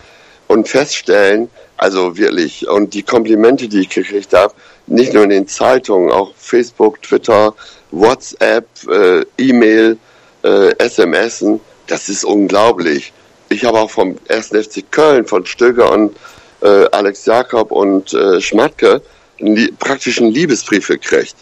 [0.49, 4.55] und feststellen, also wirklich, und die Komplimente, die ich gekriegt habe,
[4.87, 7.55] nicht nur in den Zeitungen, auch Facebook, Twitter,
[7.91, 9.99] WhatsApp, äh, E-Mail,
[10.43, 13.13] äh, SMSen, das ist unglaublich.
[13.49, 14.49] Ich habe auch vom 1.
[14.49, 16.17] FC Köln, von Stöger und
[16.65, 19.03] äh, Alex Jakob und äh, Schmatke
[19.41, 21.37] einen, praktisch einen Liebesbrief gekriegt.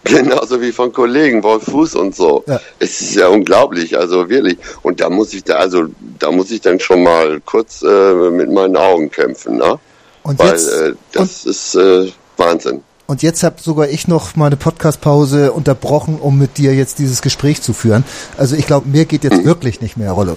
[0.04, 2.42] Genauso wie von Kollegen, Wolf Fuß und so.
[2.46, 2.60] Ja.
[2.78, 4.56] Es ist ja unglaublich, also wirklich.
[4.82, 5.86] Und da muss ich da, also
[6.18, 9.78] da muss ich dann schon mal kurz äh, mit meinen Augen kämpfen, ne?
[10.22, 12.82] Und Weil jetzt, äh, das ist äh, Wahnsinn.
[13.06, 17.60] Und jetzt habe sogar ich noch meine Podcast-Pause unterbrochen, um mit dir jetzt dieses Gespräch
[17.60, 18.04] zu führen.
[18.38, 19.44] Also ich glaube, mir geht jetzt hm.
[19.44, 20.36] wirklich nicht mehr, Rollo.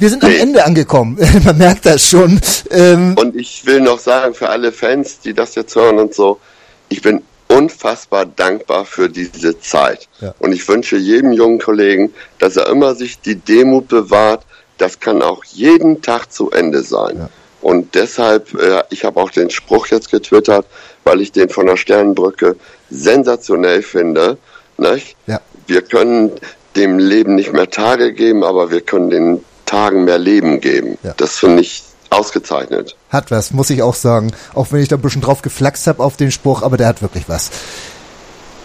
[0.00, 1.18] Wir sind am Ende angekommen.
[1.44, 2.40] Man merkt das schon.
[2.70, 6.40] Ähm und ich will noch sagen, für alle Fans, die das jetzt hören und so,
[6.88, 10.08] ich bin unfassbar dankbar für diese Zeit.
[10.22, 10.34] Ja.
[10.38, 14.44] Und ich wünsche jedem jungen Kollegen, dass er immer sich die Demut bewahrt.
[14.78, 17.18] Das kann auch jeden Tag zu Ende sein.
[17.18, 17.28] Ja.
[17.60, 20.64] Und deshalb, äh, ich habe auch den Spruch jetzt getwittert,
[21.04, 22.56] weil ich den von der Sternenbrücke
[22.88, 24.38] sensationell finde.
[24.78, 25.14] Nicht?
[25.26, 25.42] Ja.
[25.66, 26.32] Wir können
[26.74, 30.98] dem Leben nicht mehr Tage geben, aber wir können den Tagen mehr Leben geben.
[31.04, 31.14] Ja.
[31.16, 32.96] Das finde ich ausgezeichnet.
[33.08, 34.32] Hat was, muss ich auch sagen.
[34.52, 37.02] Auch wenn ich da ein bisschen drauf geflaxt habe auf den Spruch, aber der hat
[37.02, 37.50] wirklich was.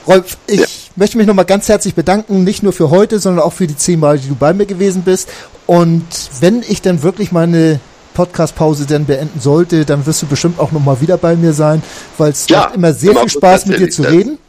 [0.08, 0.66] Rolf, ich ja.
[0.96, 4.00] möchte mich nochmal ganz herzlich bedanken, nicht nur für heute, sondern auch für die zehn
[4.00, 5.30] Mal, die du bei mir gewesen bist.
[5.68, 6.06] Und
[6.40, 7.80] wenn ich dann wirklich meine
[8.16, 11.84] Podcast-Pause dann beenden sollte, dann wirst du bestimmt auch nochmal wieder bei mir sein,
[12.18, 14.40] weil es ja, macht immer sehr viel Spaß, mit dir zu reden.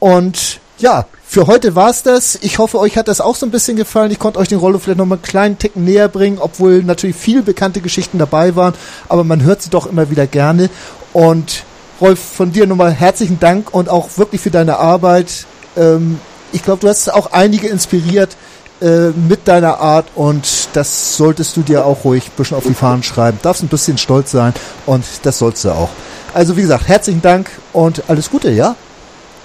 [0.00, 2.38] Und ja, für heute war's das.
[2.40, 4.10] Ich hoffe, euch hat das auch so ein bisschen gefallen.
[4.10, 7.16] Ich konnte euch den Rollo vielleicht noch mal einen kleinen Ticken näher bringen, obwohl natürlich
[7.16, 8.74] viele bekannte Geschichten dabei waren,
[9.08, 10.70] aber man hört sie doch immer wieder gerne.
[11.12, 11.64] Und
[12.00, 15.46] Rolf, von dir nochmal herzlichen Dank und auch wirklich für deine Arbeit.
[15.76, 16.20] Ähm,
[16.52, 18.36] ich glaube, du hast auch einige inspiriert
[18.80, 22.74] äh, mit deiner Art und das solltest du dir auch ruhig ein bisschen auf die
[22.74, 23.38] Fahnen schreiben.
[23.42, 24.54] Darfst ein bisschen stolz sein
[24.86, 25.90] und das sollst du auch.
[26.32, 28.76] Also wie gesagt, herzlichen Dank und alles Gute, ja?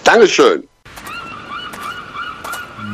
[0.04, 0.64] Dankeschön.